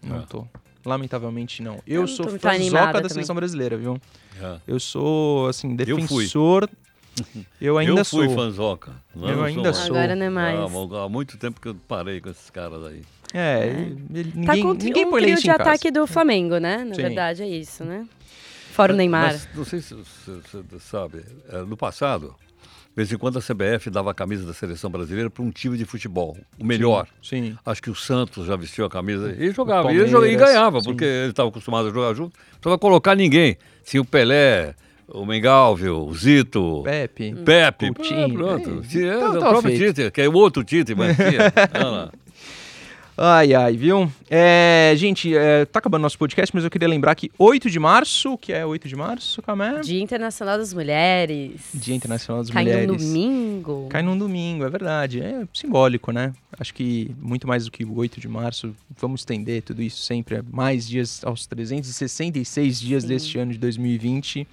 Não 0.02 0.16
É. 0.18 0.26
tô. 0.26 0.46
Lamentavelmente 0.84 1.62
não. 1.62 1.80
Eu, 1.86 2.02
não 2.02 2.08
sou 2.08 2.26
fãzoca 2.28 2.46
da 2.46 2.92
também. 2.92 3.08
seleção 3.08 3.34
brasileira, 3.34 3.76
viu? 3.76 3.98
Já. 4.38 4.60
Eu 4.66 4.78
sou, 4.78 5.48
assim, 5.48 5.70
Eu 5.86 5.96
fui. 6.06 6.24
defensor. 6.24 6.68
Eu 7.60 7.78
ainda 7.78 8.00
eu 8.00 8.04
fui 8.04 8.26
sou. 8.26 8.34
fanzoca. 8.34 8.92
Não, 9.14 9.28
Eu 9.28 9.36
não 9.36 9.44
ainda 9.44 9.72
sou. 9.72 9.96
Agora 9.96 10.14
não 10.16 10.26
é 10.26 10.30
mais. 10.30 10.58
Ah, 10.58 11.04
há 11.04 11.08
muito 11.08 11.38
tempo 11.38 11.60
que 11.60 11.68
eu 11.68 11.74
parei 11.88 12.20
com 12.20 12.28
esses 12.28 12.50
caras 12.50 12.84
aí. 12.86 13.02
É, 13.34 13.66
É. 13.66 13.70
ele- 14.18 14.30
Tá 14.46 14.54
ninguém, 14.54 14.62
com 14.62 14.72
ninguém 14.74 15.06
um 15.06 15.10
põe 15.10 15.22
trio 15.22 15.34
de 15.36 15.42
em 15.42 15.46
casa. 15.46 15.62
ataque 15.62 15.90
do 15.90 16.06
Flamengo, 16.06 16.58
né? 16.58 16.84
Na 16.84 16.94
Sim. 16.94 17.02
verdade 17.02 17.42
é 17.42 17.48
isso, 17.48 17.84
né? 17.84 18.06
Fora 18.72 18.92
o 18.92 18.96
Neymar. 18.96 19.32
Mas 19.32 19.48
não 19.54 19.64
sei 19.64 19.80
se 19.80 19.94
você 19.94 20.62
sabe, 20.80 21.24
é, 21.48 21.58
no 21.58 21.76
passado, 21.76 22.34
de 22.58 22.94
vez 22.96 23.10
em 23.12 23.16
quando 23.18 23.38
a 23.38 23.42
CBF 23.42 23.90
dava 23.90 24.10
a 24.12 24.14
camisa 24.14 24.46
da 24.46 24.52
seleção 24.54 24.88
brasileira 24.90 25.28
para 25.28 25.42
um 25.42 25.50
time 25.50 25.76
de 25.76 25.84
futebol, 25.84 26.36
o 26.58 26.64
melhor. 26.64 27.06
Sim. 27.22 27.56
Acho 27.66 27.82
que 27.82 27.90
o 27.90 27.94
Santos 27.94 28.46
já 28.46 28.54
vestiu 28.56 28.84
a 28.84 28.90
camisa 28.90 29.34
e 29.36 29.50
jogava. 29.50 29.92
E, 29.92 29.96
Palmeiras, 29.98 30.10
jo- 30.10 30.24
e 30.26 30.36
ganhava, 30.36 30.80
sim. 30.80 30.86
porque 30.86 31.04
ele 31.04 31.30
estava 31.30 31.48
acostumado 31.48 31.88
a 31.88 31.90
jogar 31.92 32.14
junto. 32.14 32.36
Não 32.38 32.50
precisava 32.60 32.78
colocar 32.78 33.14
ninguém. 33.16 33.56
Tinha 33.84 34.00
o 34.00 34.04
Pelé, 34.04 34.74
o 35.08 35.24
Mengalvio, 35.26 35.98
o 36.06 36.14
Zito, 36.14 36.82
Pepe. 36.84 37.34
Pepe. 37.44 37.92
Coutinho. 37.94 38.24
Ah, 38.24 38.28
pronto. 38.58 38.80
É, 38.84 38.88
Tinha, 38.88 39.18
tá- 39.18 39.30
o 39.30 39.32
tá 39.38 39.48
próprio 39.50 39.76
feito. 39.76 39.94
Tite, 39.94 40.10
que 40.10 40.20
é 40.20 40.28
o 40.28 40.32
outro 40.34 40.64
Tite, 40.64 40.94
mas 40.96 41.16
tinha. 41.16 41.52
Ai, 43.16 43.54
ai, 43.54 43.76
viu? 43.76 44.10
É, 44.28 44.92
gente, 44.96 45.36
é, 45.36 45.64
tá 45.66 45.78
acabando 45.78 46.02
nosso 46.02 46.18
podcast, 46.18 46.52
mas 46.52 46.64
eu 46.64 46.70
queria 46.70 46.88
lembrar 46.88 47.14
que 47.14 47.30
8 47.38 47.70
de 47.70 47.78
março, 47.78 48.32
o 48.32 48.38
que 48.38 48.52
é 48.52 48.66
8 48.66 48.88
de 48.88 48.96
março, 48.96 49.40
Camé? 49.40 49.80
Dia 49.82 50.00
Internacional 50.02 50.58
das 50.58 50.74
Mulheres. 50.74 51.60
Dia 51.72 51.94
Internacional 51.94 52.42
das 52.42 52.50
Cai 52.50 52.64
Mulheres. 52.64 52.88
num 52.88 52.96
domingo. 52.96 53.86
Cai 53.88 54.02
num 54.02 54.18
domingo, 54.18 54.64
é 54.64 54.68
verdade. 54.68 55.20
É 55.20 55.46
simbólico, 55.54 56.10
né? 56.10 56.32
Acho 56.58 56.74
que 56.74 57.14
muito 57.20 57.46
mais 57.46 57.66
do 57.66 57.70
que 57.70 57.84
o 57.84 57.96
8 57.96 58.20
de 58.20 58.26
março, 58.26 58.74
vamos 58.98 59.20
estender 59.20 59.62
tudo 59.62 59.80
isso 59.80 60.02
sempre 60.02 60.42
mais 60.50 60.88
dias, 60.88 61.22
aos 61.24 61.46
366 61.46 62.80
dias 62.80 63.02
Sim. 63.04 63.08
deste 63.08 63.38
ano 63.38 63.52
de 63.52 63.58
2020. 63.58 64.44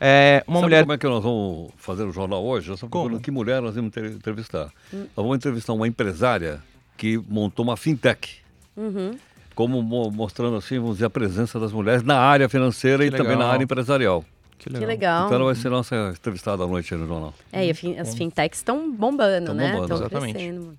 É, 0.00 0.44
uma 0.46 0.58
Sabe 0.58 0.66
mulher. 0.66 0.80
como 0.84 0.92
é 0.92 0.98
que 0.98 1.06
nós 1.08 1.24
vamos 1.24 1.72
fazer 1.76 2.04
o 2.04 2.12
jornal 2.12 2.44
hoje? 2.44 2.68
Nós 2.68 2.76
estamos 2.76 2.92
Como? 2.92 3.18
que 3.18 3.32
mulher 3.32 3.60
nós 3.60 3.74
vamos 3.74 3.96
entrevistar. 3.96 4.72
Nós 4.92 5.08
vamos 5.16 5.36
entrevistar 5.36 5.72
uma 5.72 5.88
empresária 5.88 6.62
que 6.98 7.16
montou 7.28 7.64
uma 7.64 7.76
fintech. 7.78 8.36
Uhum. 8.76 9.12
Como 9.54 9.82
mo- 9.82 10.10
mostrando 10.10 10.56
assim, 10.56 10.78
vamos 10.78 10.96
dizer, 10.96 11.06
a 11.06 11.10
presença 11.10 11.58
das 11.58 11.72
mulheres 11.72 12.02
na 12.02 12.18
área 12.18 12.48
financeira 12.48 12.98
Que 13.08 13.08
e 13.08 13.10
também 13.16 13.32
na 13.32 13.38
legal. 13.38 13.50
área 13.52 13.64
empresarial. 13.64 14.24
Que 14.58 14.68
Que 14.70 14.84
legal. 14.84 15.26
Então 15.26 15.36
ela 15.36 15.44
vai 15.46 15.54
ser 15.54 15.70
nossa 15.70 16.12
entrevistada 16.14 16.64
à 16.64 16.66
noite 16.66 16.92
aí 16.92 17.00
no 17.00 17.06
jornal. 17.06 17.32
É, 17.52 17.64
e 17.64 17.72
fin- 17.72 17.96
as 17.96 18.14
fintechs 18.14 18.58
estão 18.58 18.90
bombando, 18.92 19.46
Tão 19.46 19.54
né? 19.54 19.68
bombando, 19.72 19.84
Estão 19.84 19.96
exatamente. 20.08 20.32
crescendo. 20.34 20.76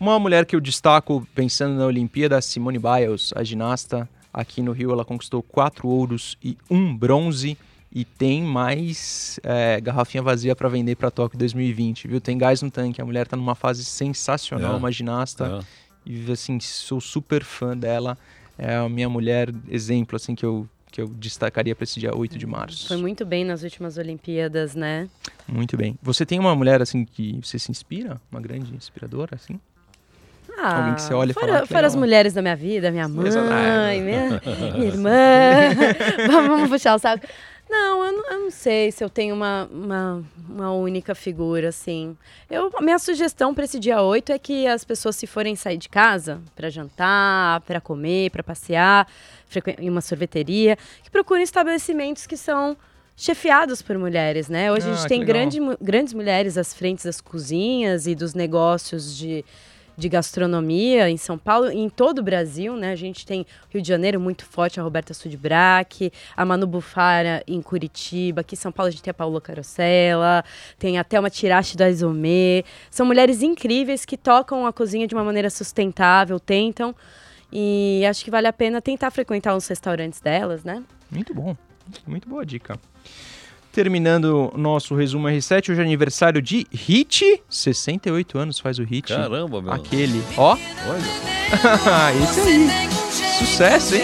Uma 0.00 0.18
mulher 0.18 0.46
que 0.46 0.56
eu 0.56 0.60
destaco 0.60 1.26
pensando 1.34 1.76
na 1.78 1.86
Olimpíada, 1.86 2.40
Simone 2.40 2.78
Biles, 2.78 3.32
a 3.36 3.44
ginasta. 3.44 4.08
Aqui 4.32 4.62
no 4.62 4.72
Rio 4.72 4.90
ela 4.92 5.04
conquistou 5.04 5.42
quatro 5.42 5.86
ouros 5.86 6.36
e 6.42 6.56
um 6.70 6.96
bronze. 6.96 7.56
E 7.94 8.04
tem 8.06 8.42
mais 8.42 9.38
é, 9.42 9.78
garrafinha 9.80 10.22
vazia 10.22 10.56
para 10.56 10.68
vender 10.68 10.96
para 10.96 11.10
Tóquio 11.10 11.38
2020, 11.38 12.08
viu? 12.08 12.20
Tem 12.22 12.38
gás 12.38 12.62
no 12.62 12.70
tanque. 12.70 13.02
A 13.02 13.04
mulher 13.04 13.26
tá 13.26 13.36
numa 13.36 13.54
fase 13.54 13.84
sensacional, 13.84 14.72
É. 14.74 14.76
uma 14.76 14.90
ginasta. 14.90 15.62
É. 16.06 16.10
E 16.10 16.32
assim, 16.32 16.58
sou 16.58 17.00
super 17.00 17.44
fã 17.44 17.76
dela. 17.76 18.16
É 18.58 18.76
a 18.76 18.88
minha 18.88 19.08
mulher 19.10 19.50
exemplo, 19.68 20.16
assim, 20.16 20.34
que 20.34 20.44
eu, 20.44 20.66
que 20.90 21.02
eu 21.02 21.08
destacaria 21.08 21.74
para 21.76 21.84
esse 21.84 22.00
dia 22.00 22.16
8 22.16 22.38
de 22.38 22.46
março. 22.46 22.88
Foi 22.88 22.96
muito 22.96 23.26
bem 23.26 23.44
nas 23.44 23.62
últimas 23.62 23.98
Olimpíadas, 23.98 24.74
né? 24.74 25.08
Muito 25.46 25.76
bem. 25.76 25.98
Você 26.02 26.24
tem 26.24 26.38
uma 26.38 26.54
mulher, 26.56 26.80
assim, 26.80 27.04
que 27.04 27.38
você 27.42 27.58
se 27.58 27.70
inspira? 27.70 28.18
Uma 28.30 28.40
grande 28.40 28.74
inspiradora, 28.74 29.34
assim? 29.36 29.60
Ah, 30.58 30.78
Alguém 30.78 30.94
que 30.94 31.02
você 31.02 31.14
olha 31.14 31.30
e 31.30 31.34
fora, 31.34 31.46
fala, 31.46 31.58
"Ah, 31.58 31.62
que 31.62 31.68
fora 31.68 31.86
as 31.86 31.92
legal." 31.94 32.06
mulheres 32.06 32.32
da 32.34 32.42
minha 32.42 32.56
vida, 32.56 32.90
minha 32.90 33.08
mãe, 33.08 34.00
minha 34.02 34.40
irmã. 34.84 35.10
vamos, 36.30 36.48
vamos 36.48 36.68
puxar 36.70 36.94
o 36.94 36.98
saco. 36.98 37.26
Não, 37.72 38.04
eu 38.04 38.12
não, 38.12 38.30
eu 38.32 38.40
não 38.40 38.50
sei 38.50 38.92
se 38.92 39.02
eu 39.02 39.08
tenho 39.08 39.34
uma, 39.34 39.66
uma, 39.72 40.22
uma 40.46 40.72
única 40.74 41.14
figura, 41.14 41.70
assim. 41.70 42.14
Eu, 42.50 42.70
a 42.76 42.82
minha 42.82 42.98
sugestão 42.98 43.54
para 43.54 43.64
esse 43.64 43.80
dia 43.80 44.02
8 44.02 44.30
é 44.30 44.38
que 44.38 44.66
as 44.66 44.84
pessoas, 44.84 45.16
se 45.16 45.26
forem 45.26 45.56
sair 45.56 45.78
de 45.78 45.88
casa 45.88 46.38
para 46.54 46.68
jantar, 46.68 47.62
para 47.62 47.80
comer, 47.80 48.30
para 48.30 48.42
passear, 48.42 49.08
em 49.78 49.88
uma 49.88 50.02
sorveteria, 50.02 50.76
que 51.02 51.10
procurem 51.10 51.42
estabelecimentos 51.42 52.26
que 52.26 52.36
são 52.36 52.76
chefiados 53.16 53.80
por 53.80 53.96
mulheres, 53.96 54.50
né? 54.50 54.70
Hoje 54.70 54.86
a 54.86 54.90
Ah, 54.90 54.94
gente 54.94 55.02
que 55.04 55.08
tem 55.08 55.24
grande, 55.24 55.58
grandes 55.80 56.12
mulheres 56.12 56.58
às 56.58 56.74
frentes 56.74 57.06
das 57.06 57.22
cozinhas 57.22 58.06
e 58.06 58.14
dos 58.14 58.34
negócios 58.34 59.16
de, 59.16 59.42
de 59.96 60.08
gastronomia 60.08 61.08
em 61.10 61.16
São 61.16 61.36
Paulo 61.36 61.70
e 61.70 61.78
em 61.78 61.88
todo 61.88 62.18
o 62.18 62.22
Brasil, 62.22 62.76
né? 62.76 62.92
A 62.92 62.96
gente 62.96 63.26
tem 63.26 63.46
Rio 63.70 63.82
de 63.82 63.88
Janeiro 63.88 64.20
muito 64.20 64.44
forte, 64.44 64.80
a 64.80 64.82
Roberta 64.82 65.12
Sudbrack, 65.14 66.12
a 66.36 66.44
Manu 66.44 66.66
Bufara 66.66 67.42
em 67.46 67.60
Curitiba, 67.60 68.40
aqui 68.40 68.54
em 68.54 68.58
São 68.58 68.72
Paulo 68.72 68.88
a 68.88 68.90
gente 68.90 69.02
tem 69.02 69.10
a 69.10 69.14
Paula 69.14 69.40
Carosella, 69.40 70.44
tem 70.78 70.98
até 70.98 71.18
uma 71.18 71.30
Tirache 71.30 71.76
da 71.76 71.88
Isomê. 71.88 72.64
São 72.90 73.06
mulheres 73.06 73.42
incríveis 73.42 74.04
que 74.04 74.16
tocam 74.16 74.66
a 74.66 74.72
cozinha 74.72 75.06
de 75.06 75.14
uma 75.14 75.24
maneira 75.24 75.50
sustentável, 75.50 76.38
tentam. 76.40 76.94
E 77.52 78.02
acho 78.08 78.24
que 78.24 78.30
vale 78.30 78.46
a 78.46 78.52
pena 78.52 78.80
tentar 78.80 79.10
frequentar 79.10 79.54
uns 79.54 79.68
restaurantes 79.68 80.20
delas, 80.20 80.64
né? 80.64 80.82
Muito 81.10 81.34
bom. 81.34 81.54
Muito 82.06 82.28
boa 82.28 82.46
dica. 82.46 82.78
Terminando 83.72 84.52
nosso 84.54 84.94
resumo 84.94 85.28
R7, 85.28 85.70
hoje 85.70 85.80
é 85.80 85.84
aniversário 85.84 86.42
de 86.42 86.66
Hit. 86.70 87.42
68 87.48 88.38
anos 88.38 88.58
faz 88.58 88.78
o 88.78 88.84
Hit. 88.84 89.08
Caramba, 89.08 89.62
meu. 89.62 89.72
Aquele. 89.72 90.22
Ó. 90.36 90.52
Olha. 90.52 92.12
Esse 92.22 92.40
aí. 92.40 92.68
Sucesso, 93.38 93.94
hein? 93.94 94.02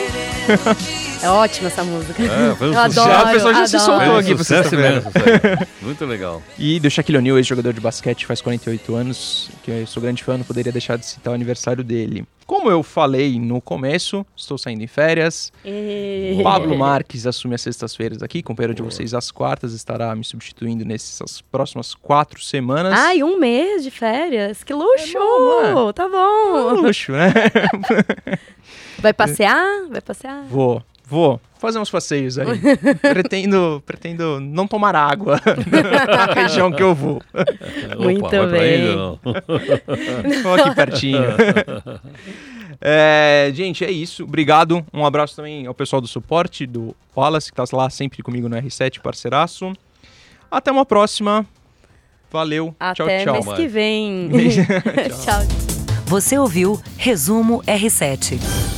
É 1.22 1.28
ótima 1.28 1.68
essa 1.68 1.82
música. 1.84 2.22
É, 2.22 2.54
foi 2.54 2.68
um 2.70 2.74
Eu 2.74 2.90
sucesso. 2.90 3.00
adoro, 3.00 3.10
Já, 3.12 3.20
a 3.28 3.32
pessoa 3.32 3.54
já 3.54 3.66
se 3.66 3.76
adoro. 3.76 3.90
soltou 3.90 4.06
Foi 4.06 4.14
um 4.14 4.18
aqui 4.18 4.34
pra 4.34 4.56
imenso 4.56 5.08
isso 5.08 5.58
aí. 5.58 5.66
Muito 5.82 6.04
legal. 6.04 6.42
E 6.58 6.78
do 6.80 6.90
Shaquille 6.90 7.18
O'Neal, 7.18 7.36
ex-jogador 7.38 7.72
de 7.72 7.80
basquete, 7.80 8.26
faz 8.26 8.40
48 8.40 8.94
anos, 8.94 9.50
que 9.62 9.70
eu 9.70 9.86
sou 9.86 10.02
grande 10.02 10.22
fã, 10.22 10.36
não 10.36 10.44
poderia 10.44 10.70
deixar 10.72 10.96
de 10.96 11.06
citar 11.06 11.32
o 11.32 11.34
aniversário 11.34 11.82
dele. 11.82 12.24
Como 12.46 12.70
eu 12.70 12.82
falei 12.82 13.38
no 13.38 13.60
começo, 13.60 14.24
estou 14.34 14.56
saindo 14.56 14.82
em 14.82 14.86
férias. 14.86 15.52
E... 15.64 16.40
Pablo 16.42 16.76
Marques 16.78 17.26
assume 17.26 17.54
as 17.54 17.60
sextas-feiras 17.60 18.22
aqui, 18.22 18.42
companheiro 18.42 18.74
de 18.74 18.80
vocês 18.82 19.12
às 19.12 19.30
quartas, 19.30 19.74
estará 19.74 20.14
me 20.14 20.24
substituindo 20.24 20.82
nessas 20.84 21.42
próximas 21.42 21.94
quatro 21.94 22.42
semanas. 22.42 22.94
Ai, 22.96 23.22
um 23.22 23.38
mês 23.38 23.82
de 23.82 23.90
férias. 23.90 24.64
Que 24.64 24.72
luxo! 24.72 25.16
É 25.18 25.72
bom, 25.74 25.92
Tá 25.92 26.06
Um 26.06 26.10
bom. 26.10 26.70
luxo, 26.80 27.12
né? 27.12 27.32
Vai 28.98 29.12
passear? 29.12 29.84
Vai 29.90 30.00
passear? 30.00 30.42
Vou, 30.50 30.82
vou. 31.08 31.40
Fazer 31.58 31.78
uns 31.78 31.90
passeios 31.90 32.38
aí. 32.38 32.46
pretendo, 33.00 33.82
pretendo 33.84 34.38
não 34.38 34.68
tomar 34.68 34.94
água 34.94 35.40
na 36.06 36.34
região 36.34 36.70
que 36.70 36.82
eu 36.82 36.94
vou. 36.94 37.20
Muito 37.98 38.26
Opa, 38.26 38.46
bem. 38.46 38.94
Vou 40.42 40.54
aqui 40.54 40.74
pertinho. 40.74 41.24
É, 42.80 43.50
gente, 43.54 43.84
é 43.84 43.90
isso. 43.90 44.22
Obrigado. 44.22 44.84
Um 44.92 45.04
abraço 45.04 45.34
também 45.34 45.66
ao 45.66 45.74
pessoal 45.74 46.00
do 46.00 46.06
suporte, 46.06 46.66
do 46.66 46.94
Wallace, 47.16 47.50
que 47.50 47.56
tá 47.56 47.64
lá 47.72 47.90
sempre 47.90 48.22
comigo 48.22 48.48
no 48.48 48.56
R7, 48.56 49.00
parceiraço. 49.00 49.72
Até 50.50 50.70
uma 50.70 50.86
próxima. 50.86 51.44
Valeu. 52.30 52.74
Até 52.78 53.24
tchau, 53.24 53.34
tchau. 53.34 53.44
mês 53.44 53.56
que 53.58 53.66
vem. 53.66 54.30
Tchau. 54.30 55.24
tchau. 55.24 55.68
Você 56.06 56.38
ouviu 56.38 56.80
Resumo 56.96 57.62
R7. 57.64 58.77